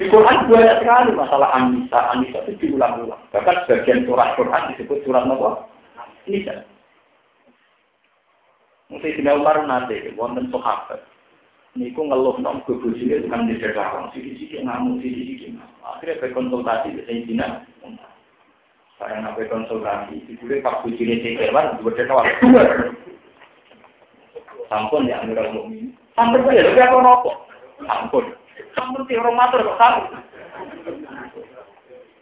[0.00, 2.00] di Quran banyak sekali masalah Anissa.
[2.16, 3.20] Anissa itu diulang-ulang.
[3.36, 5.68] Bahkan sebagian surat Quran disebut surat apa?
[6.24, 6.64] Anissa.
[8.88, 11.04] Mungkin tidak Umar nanti, wonten sahabat.
[11.76, 15.54] Niku ngeluh nom kebujine dengan di dalam sisi-sisi ngamuk sisi-sisi
[15.86, 17.62] Akhirnya berkonsultasi di Sayyidina
[18.98, 22.48] Saya nabe konsultasi, dibule pak bujine cekewan, dua waktu
[24.72, 25.92] Sampun ya, Amirul Mukminin.
[26.16, 27.32] Sampun ya, lebih apa nopo?
[27.84, 28.39] Sampun.
[28.74, 30.18] Sampun sih orang matur kok sampun.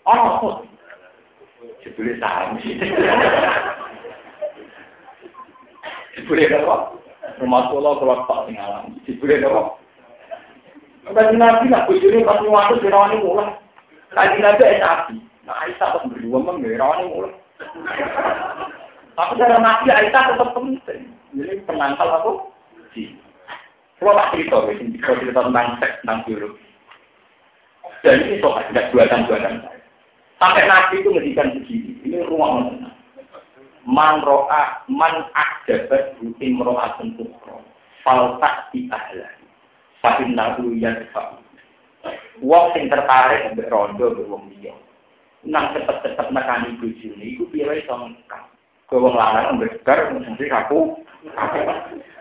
[0.09, 0.65] Oh,
[1.85, 2.57] jebule saham.
[6.16, 6.77] Jebule apa?
[7.39, 8.97] Rumah pulau keluar pak tinggalan.
[9.05, 9.77] Jebule apa?
[11.09, 13.57] Bagi nabi nak bujuni pas nyuatu dirawani mulai.
[14.12, 15.16] Kaji nabi es nabi.
[15.49, 17.33] Nah Aisyah pas berdua mah dirawani mulai.
[19.16, 21.03] Tapi cara nabi Aisyah tetap penting.
[21.33, 22.33] Jadi penangkal aku.
[22.93, 23.12] Sih.
[23.99, 24.57] Kalau tak cerita,
[25.03, 26.55] kalau cerita tentang seks, tentang.
[28.07, 29.83] Dan ini soal tidak buatan-buatan saya.
[30.39, 32.91] Sampai Nabi itu ngedikan begini, ini ruang mana?
[33.83, 37.59] Man ro'a, man akdabat rutin ro'a tentukro.
[38.07, 39.35] Faltak di ahlan.
[39.99, 41.43] Fahim nahu yadfa.
[42.39, 44.70] Wong sing tertarik ambek rondo ambek wong liya.
[45.43, 48.47] Nang cepet-cepet nekani bojone iku piye iso ngekak.
[48.87, 51.03] Kowe wong lanang bar mesti aku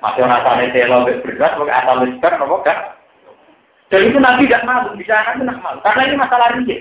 [0.01, 2.77] masih rasanya telo beras, pakai asal besar, nopo kan?
[3.87, 5.79] Dan itu nanti tidak malu, bisa kan tidak malu.
[5.79, 6.75] Karena ini masalah rinci.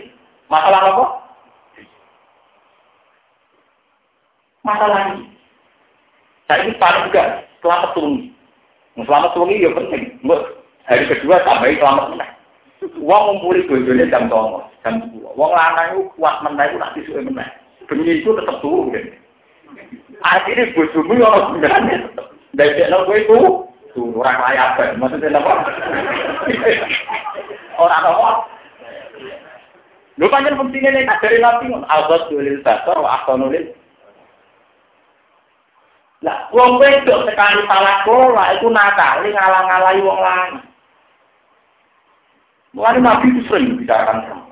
[0.51, 1.05] Masalah apa?
[4.66, 5.30] Masalah ini.
[6.51, 8.34] Saya ini paling juga selamat tungi.
[8.98, 10.02] Selamat tungi ya penting.
[10.86, 12.32] Hari kedua tambahin selamat menang.
[13.02, 15.30] Uang ngumpuli bojone jam tongo, jam sepuluh.
[15.34, 17.51] Uang lanang itu kuat menang itu nanti suwe menang.
[17.86, 18.94] Bengi itu tetap turun.
[20.24, 22.26] Akhirnya bojomu ya sebenarnya tetap.
[22.56, 23.38] Dari no gue itu,
[23.93, 24.97] tuh orang kaya apa?
[24.97, 25.52] Maksudnya apa?
[30.16, 33.68] Lu panjang pentingnya nih dari nabi Albert dulil basar wa ahsanulil.
[36.24, 40.55] Lah, wong wedok sekali salah kelola itu nakal, ngalang-ngalangi wong lain.
[42.72, 44.44] Mulai nabi itu sering bicarakan sama.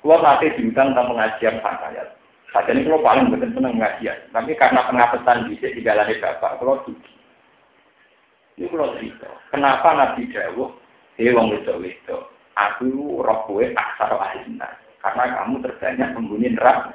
[0.00, 2.08] Nanti diundang tentang pengajian ayat.
[2.50, 6.82] Saat ini kalau paling betul senang ngaji Tapi karena pengapesan bisa di jalan bapak, kalau
[6.82, 7.12] dugi.
[8.58, 9.30] Ini kalau cerita.
[9.54, 10.70] Kenapa Nabi Dawuh,
[11.14, 12.22] hei wong wedok wedok,
[12.58, 14.66] aku roh kue aksar ahlinna.
[15.00, 16.92] Karena kamu terbanyak penghuni neraka.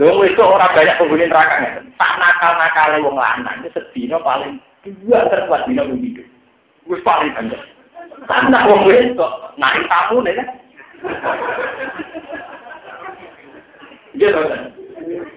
[0.00, 1.74] Wong itu orang banyak penghuni neraka nggak?
[2.00, 4.56] Tak nakal nakal wong lanang itu sedino paling
[5.04, 6.24] dua terkuat dino begitu.
[6.88, 7.62] Gue paling banyak.
[8.24, 10.48] Karena wong wedok naik tamu kan.
[14.18, 14.74] Iya kan?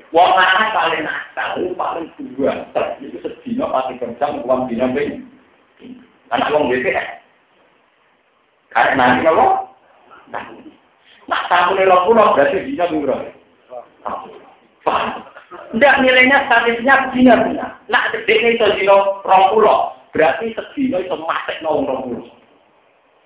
[0.09, 2.65] Wong lanang paling nakal, paling dua.
[2.97, 5.21] Itu sedino pasti kerja uang dino ini.
[6.27, 6.97] Karena wong BPS.
[6.97, 7.03] Ya.
[8.73, 9.45] Karena nanti apa?
[10.31, 13.15] Nah, tamu nih pulau berarti biro.
[14.81, 15.21] Paham?
[15.75, 17.11] Tidak nilainya statisnya
[18.11, 19.93] dedeknya itu dino rong pulau.
[20.09, 22.25] Berarti sedino itu masuk nong rong pulau.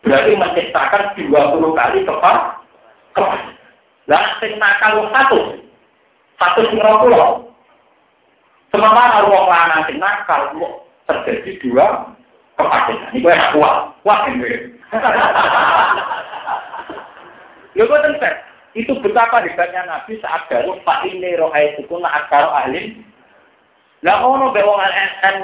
[0.03, 1.31] Berarti menciptakan 20
[1.79, 1.99] kali.
[3.15, 3.54] Kepala.
[4.05, 5.57] Lah sing nakal satu.
[6.37, 7.49] Satu sing pulau.
[8.69, 10.73] Sementara wong lanang sing nakal kok
[11.09, 12.13] terjadi dua
[12.59, 13.09] kepastian.
[13.13, 13.75] Ini gue enak kuat.
[14.05, 14.49] Kuat ini.
[17.75, 18.31] Lho kok tentu.
[18.75, 22.99] Itu betapa hebatnya Nabi saat galuh Pak ini rohai itu nak akal ahli.
[24.03, 24.83] Lah ono be wong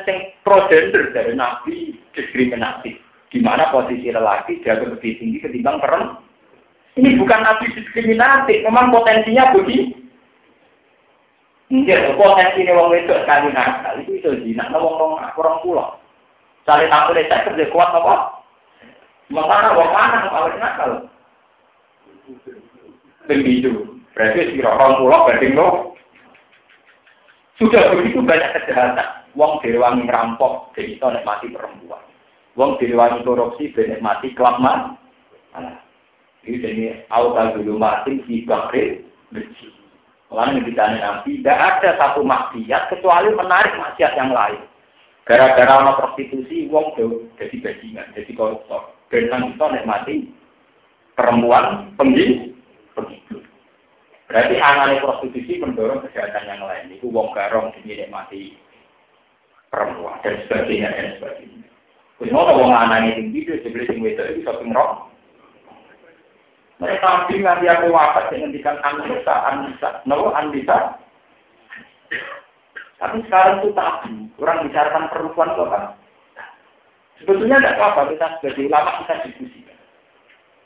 [0.06, 3.00] sing pro gender dari Nabi diskriminatif.
[3.32, 6.21] Di mana posisi lelaki jauh lebih tinggi ketimbang perempuan.
[7.00, 9.96] Ini bukan nabi diskriminatif, memang potensinya begini.
[11.72, 15.96] Iya, potensi ini wong itu sekali nakal, itu itu jinak, wong wong kurang pulau.
[16.68, 18.44] Cari tahu deh, saya kerja kuat apa?
[19.32, 20.92] Makanya wong mana kalau nakal?
[23.32, 23.72] Begitu,
[24.12, 25.96] berarti si orang pulau banding lo.
[27.56, 29.32] Sudah begitu banyak kejahatan.
[29.40, 32.04] Wong direwangi ngerampok, jadi itu mati perempuan.
[32.60, 33.72] Wong direwangi korupsi,
[34.04, 35.76] mati kelap Nah,
[36.42, 39.70] ini jadi auta dulu mati di bakri besi.
[40.32, 44.64] Lalu ditanya Nabi, tidak ada satu maksiat kecuali menarik maksiat yang lain.
[45.28, 48.96] Gara-gara orang prostitusi, uang jauh jadi bajingan, jadi koruptor.
[49.12, 50.16] Dan itu nikmati
[51.20, 52.56] perempuan penggi,
[52.96, 53.44] begitu.
[54.32, 56.96] Berarti anaknya prostitusi mendorong kejahatan yang lain.
[56.96, 57.76] Itu uang garong
[58.10, 58.56] mati
[59.68, 61.68] perempuan dan sebagainya dan sebagainya.
[62.32, 64.72] Mau uang anaknya tinggi itu sebelah tinggi itu itu shopping
[66.82, 70.98] Mereka nganti aku wafat dengan dikan Anissa, Anissa, no Anissa.
[72.98, 74.10] Tapi sekarang itu tak
[74.42, 75.84] orang bicarakan perempuan kok kan.
[77.22, 79.62] Sebetulnya tidak apa-apa kita sebagai ulama kita diskusi.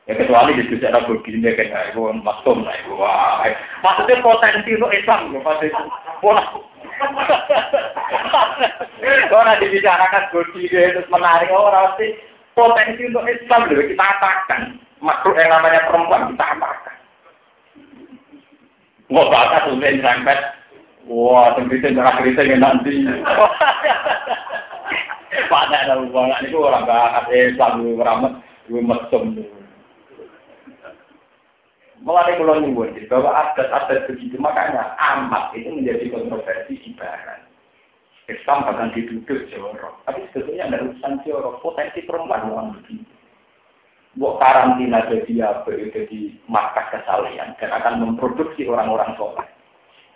[0.07, 2.95] Ya kecuali diskusi ada begini kayak itu masuk lah itu.
[2.95, 3.43] Wah,
[3.83, 5.43] maksudnya potensi untuk Islam loh.
[6.23, 6.47] Wah,
[9.35, 12.07] orang dibicarakan begini terus menarik orang pasti
[12.55, 14.61] potensi untuk Islam loh kita katakan
[15.05, 16.95] makhluk yang namanya perempuan kita apakan.
[19.13, 20.37] Wah, bakat sudah sampai.
[21.05, 23.05] Wah, tentu darah kritik nanti.
[25.51, 29.45] Pada ada hubungan itu orang bakat Islam, orang gue mesum.
[32.05, 37.41] Mulai kalau nyebut bahwa adat-adat begitu, makanya amat itu menjadi kontroversi ibarat.
[38.29, 40.01] Islam bahkan dituduh jorok.
[40.05, 41.61] Tapi sebetulnya ada urusan jorok.
[41.61, 43.14] Potensi perempuan orang begini
[44.15, 49.47] buat karantina jadi apa jadi markas kesalahan dan akan memproduksi orang-orang soleh.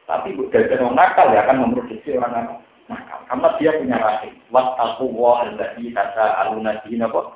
[0.08, 2.58] Tapi dari orang nakal ya akan memproduksi orang
[2.88, 4.34] nakal karena dia punya rahim.
[4.56, 7.36] aku wah alladhi kata aluna dina kok.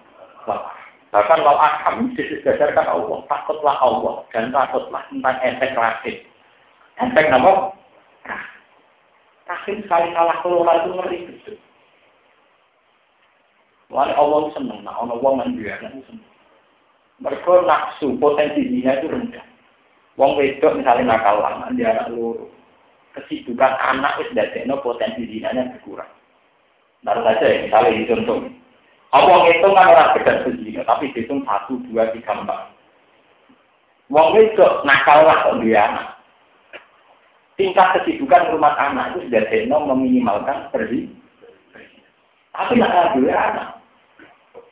[1.13, 6.17] Bahkan wal aham disediakan Allah, takutlah Allah dan takutlah tentang efek rahim.
[6.97, 7.69] Efek nama?
[9.45, 11.53] Rahim sekali salah keluar itu ngeri gitu.
[13.93, 16.32] Wah Allah seneng, nah Allah wong dia seneng.
[17.21, 19.45] Mereka nafsu, potensi zina itu rendah.
[20.17, 22.49] Wong wedok misalnya nakal lama, dia anak luru.
[23.13, 26.09] Kesibukan anak itu dadekno potensi zinanya berkurang.
[27.05, 28.37] Baru saja ya, misalnya contoh.
[29.13, 32.73] Wong itu kan orang beda sendiri, tapi hitung satu, dua, tiga, empat.
[34.09, 36.07] Wong wedok nakal lah kok dia anak.
[37.53, 41.05] Tingkat kesibukan rumah anak itu sudah deno meminimalkan pergi.
[42.53, 43.67] Tapi nak dua anak.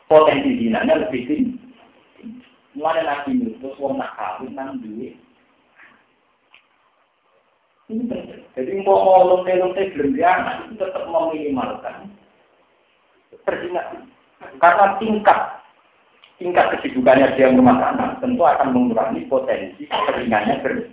[0.09, 1.70] Potensi zinanya lebih tinggi.
[2.71, 5.11] Mulai nabi Yusuf, wong nak kawin nang duwe.
[8.55, 9.91] Jadi mau mau lonte-lonte
[10.23, 12.07] anak itu tetap meminimalkan
[13.43, 14.07] perzinahan.
[14.63, 15.39] Karena tingkat
[16.39, 20.87] tingkat kesibukannya dia rumah tangga tentu akan mengurangi potensi keringannya ber.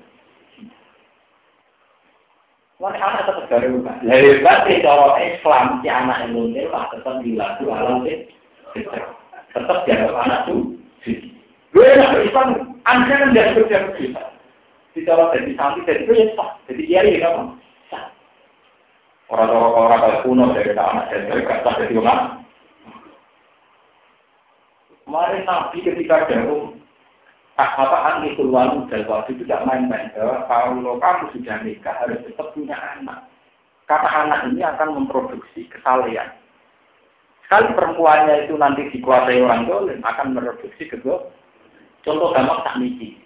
[2.78, 3.98] Wah, anak tetap dari rumah.
[4.02, 8.06] Lebih baik kalau Islam si anak yang lonte lah tetap dilaku alam
[9.54, 10.77] tetap dianggap anak tuh
[11.78, 13.78] Gue nak Islam, anda kan tidak kerja.
[14.98, 16.58] Di dalam jadi santri, jadi itu ya sah.
[16.66, 17.54] Jadi ini apa?
[17.86, 18.10] Sah.
[19.30, 22.42] Orang-orang orang kalau kuno dari anak dan dari kata jadi orang.
[25.06, 26.74] Kemarin Nabi ketika jauh
[27.54, 30.10] apa itu keluar dan waktu itu tidak main-main.
[30.18, 33.22] Kalau kamu sudah nikah harus tetap punya anak.
[33.86, 36.34] Kata anak ini akan memproduksi kesalahan.
[37.46, 41.38] Sekali perempuannya itu nanti dikuasai orang dolim, akan memproduksi kedua
[42.06, 43.18] Contoh gampang tak misi.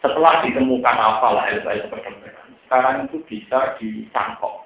[0.00, 4.64] Setelah ditemukan lah LPS perkembangan, sekarang itu bisa dicangkok.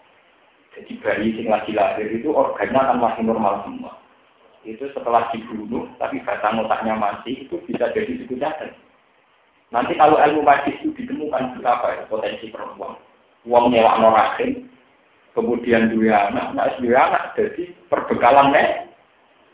[0.75, 3.93] Jadi bayi yang lagi lahir itu organnya akan masih normal semua.
[4.62, 8.75] Itu setelah dibunuh, tapi batang otaknya masih, itu bisa jadi cadang.
[9.75, 12.95] Nanti kalau ilmu medis itu ditemukan berapa ya potensi perempuan.
[13.43, 14.71] Uang nyewa norakin,
[15.35, 18.55] kemudian dua anak, nah dua anak jadi perbekalan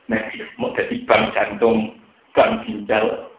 [0.07, 1.97] medis, mau jadi bank jantung,
[2.37, 3.30] bank ginjal,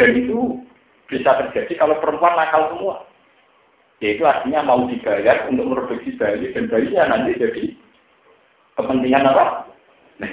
[0.00, 0.64] dan itu
[1.08, 3.04] bisa terjadi kalau perempuan nakal semua.
[4.02, 7.64] Yaitu artinya mau dibayar untuk memproduksi bayi dan bayinya nanti jadi
[8.74, 9.68] kepentingan apa?
[10.18, 10.32] Nah.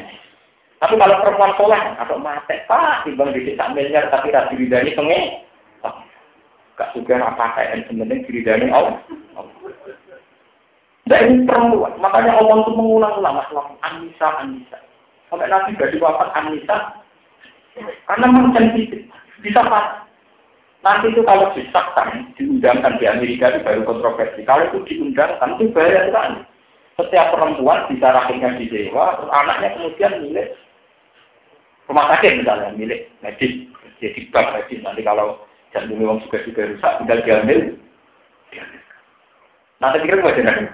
[0.79, 5.43] Tapi kalau perempuan soleh atau mati, pak, timbang di tak miliar tapi rasi ridani penge,
[6.79, 8.95] gak suka apa kayak sebenarnya diridani Allah.
[11.03, 14.79] Dan ini perempuan, makanya Allah untuk mengulang-ulang masalah Anissa, Anissa.
[15.27, 16.95] Sampai nanti dari wafat Anissa,
[18.07, 18.55] karena memang.
[19.39, 20.09] Bisa pas.
[20.79, 24.47] Nanti itu kalau disahkan, diundangkan di Amerika itu baru kontroversi.
[24.47, 26.39] Kalau itu diundangkan, itu bahaya sekali.
[26.95, 30.55] Setiap perempuan bisa rahimnya disewa, terus anaknya kemudian milik
[31.87, 33.67] rumah sakit misalnya, milik medis.
[33.99, 34.79] Jadi bank medis.
[34.79, 35.43] Nanti kalau
[35.75, 37.59] jantung uang juga juga rusak, tinggal diambil.
[39.79, 40.67] Nanti pikir gue jadi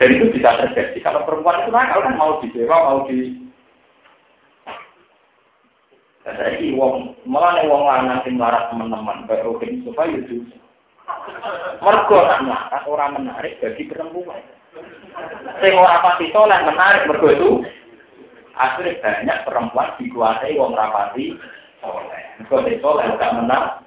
[0.00, 0.96] Dan itu bisa terjadi.
[1.04, 3.36] Kalau perempuan itu nakal kan mau disewa, mau di
[6.36, 10.46] saya ini wong malah nih wong lanang sing marah teman-teman kayak Robin supaya itu.
[11.82, 14.42] Mergo nak melarat orang menarik bagi perempuan.
[15.58, 17.50] Sing ora pati soleh menarik mergo itu
[18.54, 21.34] akhirnya banyak perempuan dikuasai wong rapati
[21.82, 22.22] soleh.
[22.38, 23.82] Mergo sing soleh gak menang.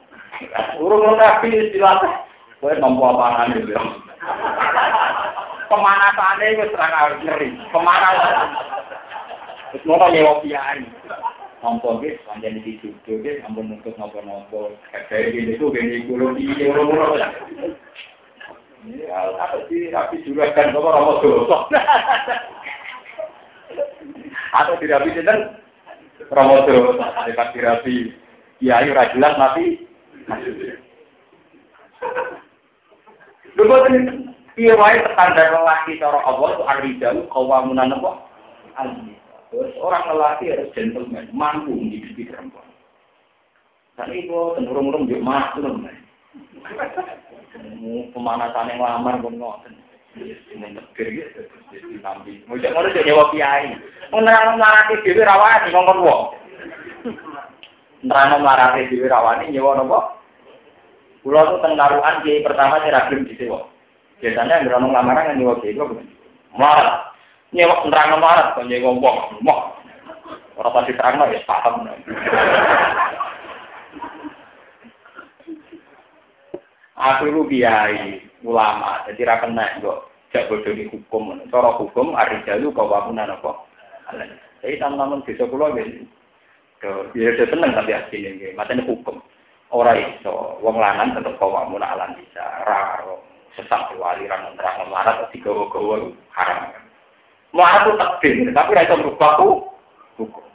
[0.82, 2.26] Urung nabi istilahnya,
[2.60, 3.72] kowe nampa apaan itu.
[5.70, 7.49] Pemanasane wis ora ngeri.
[7.72, 8.49] Pemanasan.
[9.74, 10.86] Wis ngono nyewa pian.
[11.64, 14.76] Nampa nggih panjenengan iki jodoh nggih ampun nuntut napa-napa.
[15.07, 15.56] Kayak gini
[16.03, 17.15] kulo iki ngono
[18.84, 21.72] Ya, apa sih rapi juga kan kok orang dosa.
[24.60, 25.56] Atau tidak bisa kan
[26.35, 28.11] orang dosa, dekat rapi.
[28.60, 29.88] Ya, ayo rajulan tapi
[33.56, 33.95] Lho boten
[34.60, 38.11] piye wae standar lelaki cara Allah itu ar-rijalu qawamun apa?
[39.54, 42.66] Terus orang lelaki harus gentleman, mampu mendidik perempuan.
[43.94, 45.86] Dan itu tenurung-urung juga maklum.
[48.18, 49.78] pemanasan yang lamar pun ngoten.
[50.58, 52.42] Menegir gitu, jadi nabi.
[52.50, 53.78] Mujak ngono jadi nyewa kiai.
[54.10, 56.24] Menerang marati dhewe rawani ngomong wong.
[58.06, 60.18] Nerang marati dhewe rawani nyewa napa?
[61.22, 63.70] Kula tuh teng karuan kiai pertama saya ragil di sewa.
[64.18, 65.94] Biasanya yang nerang lamaran yang nyewa kiai kok
[66.58, 67.12] Marat.
[67.54, 69.18] Nyewa nerang marat kok nyewa wong.
[69.46, 69.78] Moh.
[70.58, 71.86] Ora pasti terang ya paham.
[76.94, 81.36] Aku itu biayai ulama, jadi ra kena kok jak bodoh di hukum.
[81.50, 83.52] Cara hukum ada jalu kau bangunan apa.
[84.62, 86.06] Jadi teman-teman bisa pulau gitu.
[87.18, 88.54] Ya sudah seneng tapi aslinya gitu.
[88.56, 89.20] Macamnya hukum.
[89.74, 92.46] Orang itu, wong lanang tetap kau bangun alam bisa.
[92.62, 93.26] Raro,
[93.58, 96.83] sesak waliran terang melarat di gawa-gawa haram.
[97.54, 99.32] Melarat itu takdir, tapi rasa berubah
[100.18, 100.46] hukum.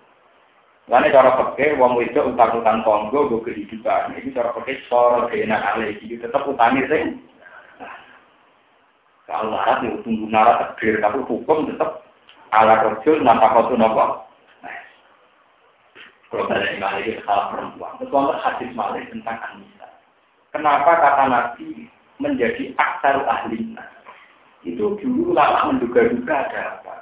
[0.89, 4.17] Karena cara pakai uang itu utang-utang konggo gue kehidupan.
[4.19, 7.15] Ini cara pakai sor kena alih itu tetap utangi sih.
[9.29, 12.09] Kalau larat itu tunggu narat takdir, tapi hukum tetap
[12.57, 14.25] ala nampak kau nopo.
[16.29, 19.89] Kalau balik lagi salah perempuan, itu hadis malik tentang Anissa.
[20.53, 21.89] Kenapa kata Nabi
[22.21, 23.77] menjadi aksar ahli?
[24.67, 26.95] Itu dulu lama menduga-duga ada apa?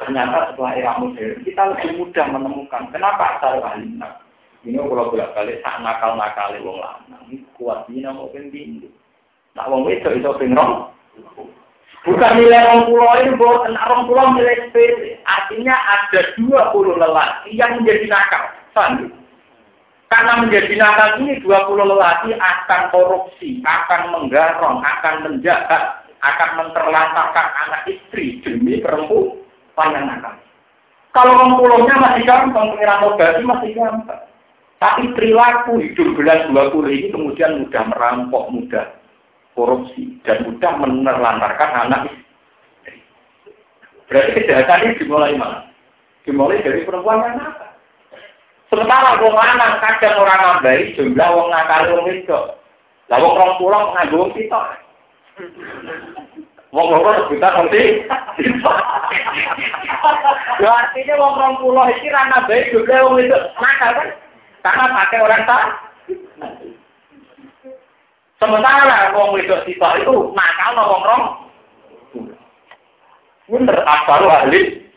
[0.00, 4.00] Ternyata setelah era modern kita lebih mudah menemukan kenapa asal ahli
[4.64, 6.80] Ini kalau bolak balik tak nakal nakal wong.
[7.28, 8.88] Ini kuat ini mau pintu.
[9.56, 10.88] Nak wong itu itu pingrong.
[12.00, 15.20] Bukan nilai orang pulau ini bahwa orang pulau nilai sepele.
[15.28, 18.44] Artinya ada dua puluh lelaki yang menjadi nakal.
[18.72, 19.04] Sandi.
[20.08, 27.48] Karena menjadi nakal ini dua puluh lelaki akan korupsi, akan menggarong, akan menjaga, akan menterlantarkan
[27.68, 29.40] anak istri demi perempuan
[29.72, 30.36] panjang nakal.
[31.10, 34.22] Kalau mempulaunya masih gampang, pengiran obati masih gampang.
[34.80, 38.86] Tapi perilaku hidup bulan 20 ini kemudian mudah merampok, mudah
[39.52, 42.96] korupsi, dan mudah menelantarkan anak istri.
[44.08, 45.68] Berarti kejahatan ini dimulai mana?
[46.24, 47.70] Dimulai dari perempuan yang nakal.
[48.70, 52.40] Sementara wong lanang kadang orang nambahi jumlah wong nakal wong itu.
[53.10, 54.78] Lah wong rong pulang nganggo kita.
[56.70, 58.06] Wong loro kita nanti.
[60.60, 64.08] Ya artinya wong rong pulau iki ra nabe juga wong itu nakal kan?
[64.60, 65.64] Karena pakai orang tak.
[68.38, 71.24] Sementara wong itu sisa itu nakal wong rong.
[73.50, 74.89] Bener, asal ahli.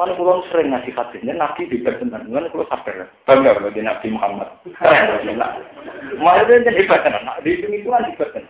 [0.00, 2.24] Mana pulau sering ngasih hadisnya, nabi di benar.
[2.24, 4.48] Mana pulau sabar, bangga kalau di Nabi Muhammad.
[6.24, 8.48] Maksudnya jadi hebat tenan, di itu kan hebat tenan.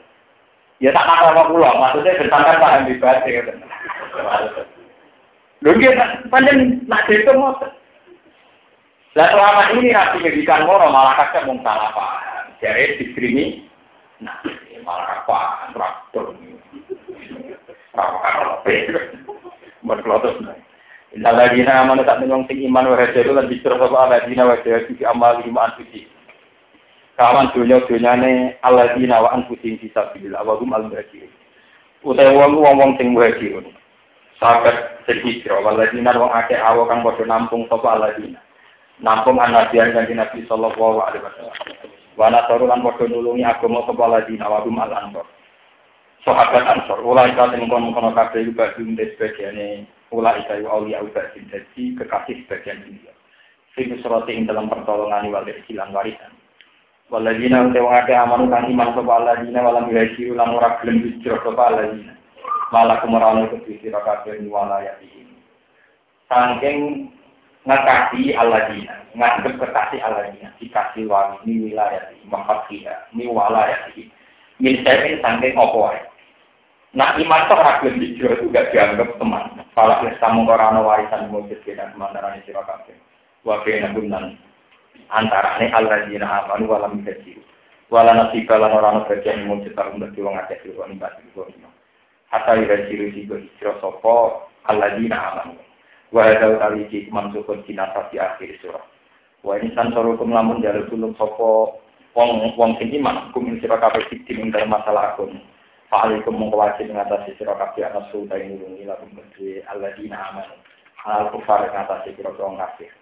[0.79, 3.59] Ya tak nakal sama pulau, maksudnya bersangka paham di bahasa ya kan.
[5.61, 5.93] Lho nggih
[6.31, 7.53] panjen nak itu mau.
[9.19, 12.47] Lah selama ini nabi ngedikan ngono malah kakek mung salah paham.
[12.63, 13.67] Jadi dikrimi
[14.23, 14.39] nah
[14.87, 16.31] malah apa traktor.
[17.99, 18.63] Apa
[19.83, 20.39] Berkelotos.
[21.11, 24.95] Inna ladina amanu tak menyong sing iman wa hajaru lan bisur sapa aladina wa jahadu
[24.95, 26.07] fi amalihim anfusi.
[27.19, 31.35] Kawan dunia dunyane aladina wa anfusin fisabilillah wa hum al-muhajirun.
[32.07, 33.75] Utai wong wong wong sing muhajirun.
[34.39, 38.39] Sahabat sehijrah waladina wong akeh awo kang padha nampung sapa aladina.
[39.03, 41.59] Nampung anabian kanjeng Nabi sallallahu alaihi wasallam.
[42.15, 45.27] Wa nasaru lan padha nulungi agama sapa aladina wa hum al-ansor.
[46.23, 49.11] Sahabat ansor, ulai ka sing kono-kono kabeh juga dumde
[50.11, 53.15] ulai ka aulia uga dadi kekasih sebagian dia.
[53.79, 56.35] Sing surati ing dalam pertolongan wal silang warisan.
[57.11, 61.43] Waladina utai wong akeh amanu kang iman sapa aladina walam yuhaji ulang ora gelem hijrah
[61.43, 62.15] sapa aladina.
[62.71, 65.27] Malah kemerana kedhi sira kabeh wala ya iki.
[66.31, 67.11] Saking
[67.67, 74.07] ngekasih aladina, nganggep kekasih aladina, dikasih wangi ini wilayah ini, mafakia, ini wilayah ini.
[74.63, 75.91] Min sangking opo
[76.91, 79.60] Nah iman tuh ragil hijrah itu gak dianggap teman.
[79.81, 82.93] Kalau kita mengkorana warisan mujud kita sementara ini sirah kabeh.
[83.49, 84.37] Wabe nabunan
[85.09, 87.41] antara ini aladina amanu walam gaji.
[87.89, 91.65] Wala nasibah lan orang bagian mujud tarum bagi wong akeh sirah ini bati ini.
[92.29, 95.57] Hatta ira ciri sigo hijrah sopo aladina amanu.
[96.13, 98.85] Wa hadza utawi mansukun kinasa di akhir surah.
[99.41, 101.81] Wa ini san sorukum lamun jalur tulung sopo
[102.13, 105.41] wong wong sing iman kum ing sira kabeh ing dalam masalah akun.
[105.91, 110.55] Fa'alaikum mongko wajib ngatasi sira kabeh ana sulta ing nulungi lakum kedue alladzina amanu.
[111.03, 112.95] Al kufar ngatasi sira wong kafir.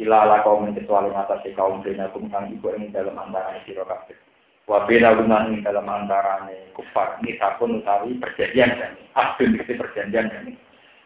[0.00, 4.16] Ila ala kaum kecuali ngatasi kaum benakum kang iku ing dalam antara sira kabeh.
[4.64, 5.12] Wa bina
[5.52, 8.96] ing dalam antara kufar ini takun utawi perjanjian kan.
[9.20, 10.48] Abdul itu perjanjian kan.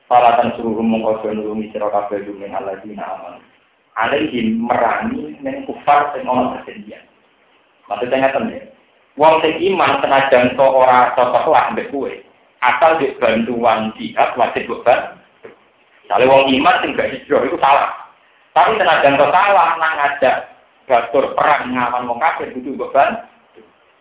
[0.07, 3.43] Falatan suruh mengkodoh nulungi sira kabeh dumen alladzina amanu.
[3.99, 7.03] Alaihim merangi men kufar sing ana perjanjian.
[7.91, 8.74] Maksudnya ngeten ya.
[9.15, 12.11] Wong sing iman senajan to ora cocok lah mbek kowe.
[12.59, 15.23] Asal di bantuan jihad wajib beban.
[16.03, 17.95] Misalnya wong iman sing gak hijrah itu salah.
[18.51, 20.37] Tapi senajan to salah nang ngajak
[20.91, 23.23] gatur perang ngawan wong kafir kudu beban.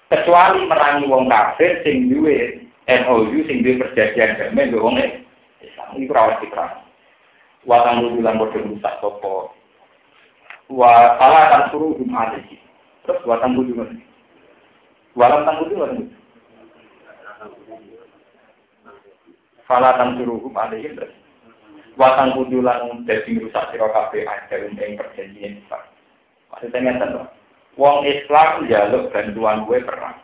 [0.09, 4.97] Kecuali merangi wong kafir sing duwe MOU sing duwe perjanjian damai mbek wong
[5.61, 6.81] Islam iku rawat diperang.
[7.69, 9.53] Watang lu bilang bodoh rusak sopo.
[10.73, 12.57] Wa salah kan suruh alaihi.
[13.05, 13.93] Terus lu juga.
[15.13, 16.01] Walam tang juga kan.
[19.63, 21.13] Salah kan suruh hum alaihi terus.
[21.93, 25.83] Watang kudu lan dadi rusak sira kabeh aja ing perjanjian Islam.
[26.49, 27.23] Maksudnya ngeten lho.
[27.77, 30.17] Wong Islam jaluk bantuan gue perang.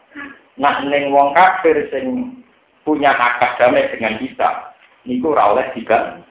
[0.58, 2.38] Nah, neng wong kafir sing
[2.86, 4.76] punya akad damai dengan kita,
[5.06, 6.26] niku ora oleh digan.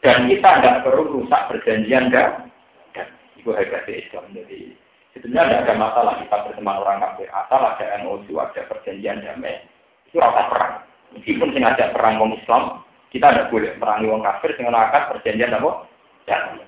[0.00, 2.48] Dan kita tidak perlu rusak perjanjian dan
[2.96, 3.06] dan
[3.36, 4.24] itu hebat Islam.
[4.32, 4.72] Jadi
[5.14, 9.62] sebenarnya tidak ada masalah kita bersama orang kafir asal ada NOC, ada perjanjian damai.
[10.06, 10.74] Itu rasa perang.
[11.14, 15.86] Meskipun sengaja perang wong Islam, kita tidak boleh perang wong kafir dengan akad perjanjian apa?
[16.26, 16.62] Dan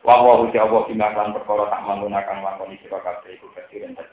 [0.00, 4.08] Wa wa Allah bima kan perkara tak menggunakan lakoni sira kabeh iku kasiran dan